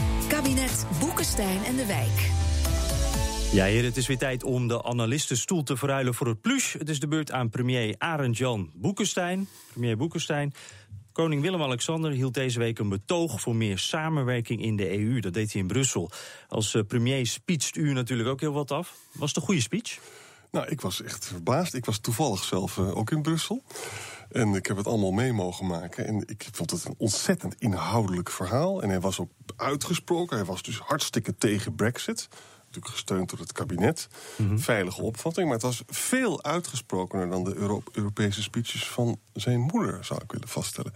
Kabinet 0.42 0.86
Boekenstein 1.00 1.64
en 1.64 1.76
de 1.76 1.86
Wijk. 1.86 2.30
Ja, 3.52 3.66
heer, 3.66 3.84
het 3.84 3.98
is 3.98 4.08
weer 4.08 4.18
tijd 4.18 4.44
om 4.44 4.68
de 4.68 4.84
analistenstoel 4.84 5.64
te 5.64 5.78
verruilen 5.78 6.14
voor 6.14 6.28
het 6.28 6.42
plus. 6.42 6.74
Het 6.74 6.90
is 6.90 7.00
de 7.00 7.08
beurt 7.08 7.32
aan 7.32 7.50
premier 7.50 7.96
Arend 7.98 8.38
Jan 8.38 8.72
Boekenstein. 8.74 9.48
Premier 9.72 9.98
Boekenstein. 9.98 10.54
Koning 11.12 11.42
Willem-Alexander 11.42 12.12
hield 12.12 12.34
deze 12.34 12.60
week 12.60 12.80
een 12.80 12.90
betoog 12.90 13.42
voor 13.42 13.56
meer 13.56 13.78
samenwerking 13.80 14.62
in 14.62 14.76
de 14.76 15.00
EU. 15.00 15.20
Dat 15.20 15.34
deed 15.34 15.52
hij 15.52 15.62
in 15.62 15.68
Brussel. 15.68 16.12
Als 16.48 16.76
eh, 16.76 16.82
premier 16.88 17.26
speecht 17.26 17.76
u 17.76 17.94
natuurlijk 17.94 18.30
ook 18.30 18.40
heel 18.40 18.54
wat 18.54 18.72
af. 18.72 18.96
Was 19.12 19.28
het 19.28 19.38
een 19.38 19.44
goede 19.44 19.62
speech? 19.62 20.00
Nou, 20.52 20.68
ik 20.68 20.82
was 20.82 21.02
echt 21.02 21.26
verbaasd. 21.26 21.74
Ik 21.74 21.86
was 21.86 22.00
toevallig 22.00 22.44
zelf 22.44 22.78
uh, 22.78 22.98
ook 22.98 23.12
in 23.12 23.22
Brussel. 23.22 23.64
En 24.32 24.54
ik 24.56 24.66
heb 24.66 24.78
het 24.78 24.88
allemaal 24.88 25.12
mee 25.12 25.34
mogen 25.34 25.66
maken. 25.66 26.08
En 26.08 26.24
ik 26.26 26.48
vond 26.52 26.72
het 26.72 26.86
een 26.86 26.96
ontzettend 26.98 27.56
inhoudelijk 27.60 28.30
verhaal. 28.30 28.82
En 28.82 28.90
hij 28.90 29.00
was 29.00 29.20
ook 29.20 29.32
uitgesproken. 29.56 30.38
Hij 30.38 30.46
was 30.46 30.62
dus 30.62 30.80
hartstikke 30.80 31.36
tegen 31.36 31.76
Brexit 31.76 32.28
natuurlijk 32.72 32.94
gesteund 32.94 33.30
door 33.30 33.40
het 33.40 33.52
kabinet. 33.52 34.08
Mhm. 34.36 34.58
Veilige 34.58 35.02
opvatting. 35.02 35.46
Maar 35.46 35.56
het 35.56 35.66
was 35.66 35.84
veel 35.88 36.44
uitgesprokener 36.44 37.30
dan 37.30 37.44
de 37.44 37.56
Euro 37.56 37.84
Europese 37.92 38.42
speeches 38.42 38.88
van 38.88 39.20
zijn 39.34 39.60
moeder, 39.60 40.06
zou 40.06 40.22
ik 40.24 40.32
willen 40.32 40.48
vaststellen. 40.48 40.94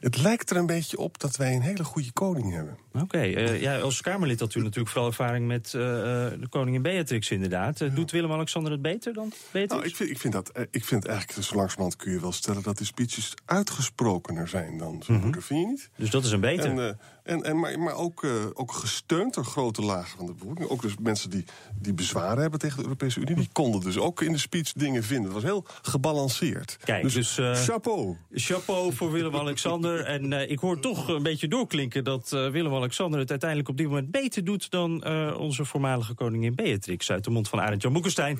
Het 0.00 0.22
lijkt 0.22 0.50
er 0.50 0.56
een 0.56 0.66
beetje 0.66 0.98
op 0.98 1.18
dat 1.18 1.36
wij 1.36 1.54
een 1.54 1.62
hele 1.62 1.84
goede 1.84 2.12
koning 2.12 2.52
hebben. 2.52 2.78
Oké, 2.92 3.18
eh, 3.18 3.60
ja, 3.60 3.78
als 3.78 4.00
Kamerlid 4.00 4.40
had 4.40 4.54
u 4.54 4.60
natuurlijk 4.60 4.88
vooral 4.88 5.06
ervaring 5.06 5.46
met 5.46 5.66
uh, 5.66 5.82
de 5.82 6.46
koningin 6.48 6.82
Beatrix, 6.82 7.30
inderdaad. 7.30 7.78
Doet 7.94 8.10
Willem-Alexander 8.10 8.72
het 8.72 8.82
beter 8.82 9.12
dan 9.12 9.32
Beatrix? 9.50 9.72
Nou, 9.72 9.84
ik 9.84 9.96
vind, 9.96 10.10
ik 10.10 10.18
vind, 10.18 10.32
dat, 10.32 10.52
ik 10.70 10.84
vind 10.84 11.06
eigenlijk, 11.06 11.46
zo 11.46 11.54
langzamerhand 11.54 11.96
kun 11.96 12.12
je 12.12 12.20
wel 12.20 12.32
stellen 12.32 12.62
dat 12.62 12.78
de 12.78 12.84
speeches 12.84 13.34
uitgesprokener 13.44 14.48
zijn 14.48 14.78
dan 14.78 15.02
zijn 15.02 15.16
mhm. 15.16 15.26
moeder, 15.26 15.42
vind 15.42 15.60
je 15.60 15.66
niet? 15.66 15.90
Dus 15.96 16.10
dat 16.10 16.24
is 16.24 16.30
een 16.30 16.40
beter. 16.40 16.78
En, 16.78 16.98
en, 17.22 17.42
en, 17.42 17.60
maar 17.60 17.78
maar 17.78 17.94
ook, 17.94 18.26
ook 18.54 18.72
gesteund 18.72 19.34
door 19.34 19.44
grote 19.44 19.82
lagen 19.82 20.16
van 20.16 20.26
de 20.26 20.32
bevolking. 20.32 20.68
Ook 20.68 20.82
dus 20.82 20.94
mensen 21.00 21.30
die, 21.30 21.44
die 21.74 21.94
bezwaren 21.94 22.40
hebben 22.40 22.60
tegen 22.60 22.76
de 22.76 22.82
Europese 22.82 23.20
Unie... 23.20 23.34
die 23.34 23.48
konden 23.52 23.80
dus 23.80 23.98
ook 23.98 24.22
in 24.22 24.32
de 24.32 24.38
speech 24.38 24.72
dingen 24.72 25.02
vinden. 25.02 25.24
Het 25.24 25.32
was 25.32 25.42
heel 25.42 25.66
gebalanceerd. 25.82 26.76
Kijk, 26.84 27.02
dus, 27.02 27.34
dus 27.34 27.64
chapeau. 27.64 28.16
Chapeau 28.32 28.92
voor 28.94 29.12
Willem-Alexander. 29.12 30.04
en 30.14 30.50
ik 30.50 30.58
hoor 30.58 30.80
toch 30.80 31.08
een 31.08 31.22
beetje 31.22 31.48
doorklinken 31.48 32.04
dat 32.04 32.30
Willem 32.30 32.52
Willem-Alexander 32.52 33.20
het 33.20 33.30
uiteindelijk 33.30 33.68
op 33.68 33.76
dit 33.76 33.86
moment 33.86 34.10
beter 34.10 34.44
doet... 34.44 34.70
dan 34.70 35.06
onze 35.36 35.64
voormalige 35.64 36.14
koningin 36.14 36.54
Beatrix 36.54 37.10
uit 37.10 37.24
de 37.24 37.30
mond 37.30 37.48
van 37.48 37.60
Arend 37.60 37.82
Jan 37.82 37.92
Boekenstein. 37.92 38.38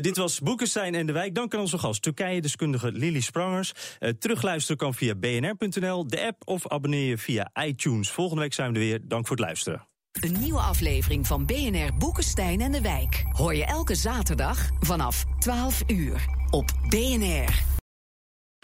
Dit 0.00 0.16
was 0.16 0.40
Boekenstein 0.40 0.94
en 0.94 1.06
de 1.06 1.12
Wijk. 1.12 1.34
Dank 1.34 1.54
aan 1.54 1.60
onze 1.60 1.78
gast, 1.78 2.02
Turkije-deskundige 2.02 2.92
Lili 2.92 3.20
Sprangers. 3.20 3.72
Terugluisteren 4.18 4.76
kan 4.76 4.94
via 4.94 5.14
bnr.nl, 5.14 6.06
de 6.06 6.26
app 6.26 6.42
of 6.44 6.68
abonneer 6.68 7.08
je 7.08 7.18
via 7.18 7.50
iTunes. 7.64 8.10
Volgende 8.16 8.42
week 8.42 8.54
zijn 8.54 8.72
we 8.72 8.78
er 8.78 8.84
weer. 8.84 9.00
Dank 9.02 9.26
voor 9.26 9.36
het 9.36 9.44
luisteren. 9.44 9.86
Een 10.20 10.40
nieuwe 10.40 10.58
aflevering 10.58 11.26
van 11.26 11.46
BNR 11.46 11.96
Boekenstein 11.98 12.60
en 12.60 12.72
de 12.72 12.80
Wijk. 12.80 13.24
Hoor 13.32 13.54
je 13.54 13.64
elke 13.64 13.94
zaterdag 13.94 14.68
vanaf 14.80 15.24
12 15.38 15.82
uur 15.86 16.26
op 16.50 16.72
BNR. 16.88 17.64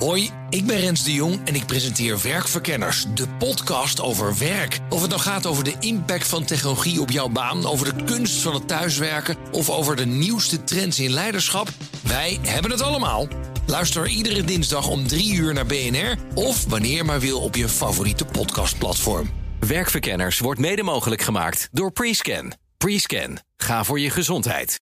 Hoi, 0.03 0.31
ik 0.51 0.67
ben 0.67 0.81
Rens 0.81 1.05
de 1.05 1.13
Jong 1.13 1.41
en 1.45 1.55
ik 1.55 1.67
presenteer 1.67 2.23
Werkverkenners, 2.23 3.07
de 3.15 3.29
podcast 3.39 4.01
over 4.01 4.39
werk. 4.39 4.81
Of 4.89 5.01
het 5.01 5.11
nou 5.11 5.23
gaat 5.23 5.47
over 5.47 5.65
de 5.65 5.77
impact 5.81 6.29
van 6.29 6.45
technologie 6.45 7.01
op 7.01 7.11
jouw 7.11 7.29
baan, 7.29 7.67
over 7.67 7.97
de 7.97 8.05
kunst 8.05 8.43
van 8.43 8.55
het 8.55 8.69
thuiswerken 8.69 9.37
of 9.51 9.71
over 9.71 9.97
de 9.97 10.07
nieuwste 10.07 10.65
trends 10.65 11.01
in 11.01 11.11
leiderschap, 11.11 11.69
wij 12.03 12.39
hebben 12.43 12.71
het 12.71 12.83
allemaal. 12.83 13.29
Luister 13.67 14.09
iedere 14.09 14.45
dinsdag 14.45 14.89
om 14.89 15.07
3 15.07 15.35
uur 15.35 15.55
naar 15.55 15.67
BNR 15.67 16.17
of 16.35 16.67
wanneer 16.69 17.05
maar 17.05 17.21
wil 17.21 17.41
op 17.41 17.57
je 17.57 17.69
favoriete 17.69 18.25
podcastplatform. 18.25 19.42
Werkverkenners 19.67 20.39
wordt 20.39 20.61
mede 20.61 20.83
mogelijk 20.83 21.23
gemaakt 21.23 21.69
door 21.73 21.93
Prescan. 21.93 22.53
Prescan, 22.77 23.39
ga 23.57 23.85
voor 23.85 24.01
je 24.01 24.11
gezondheid. 24.11 24.81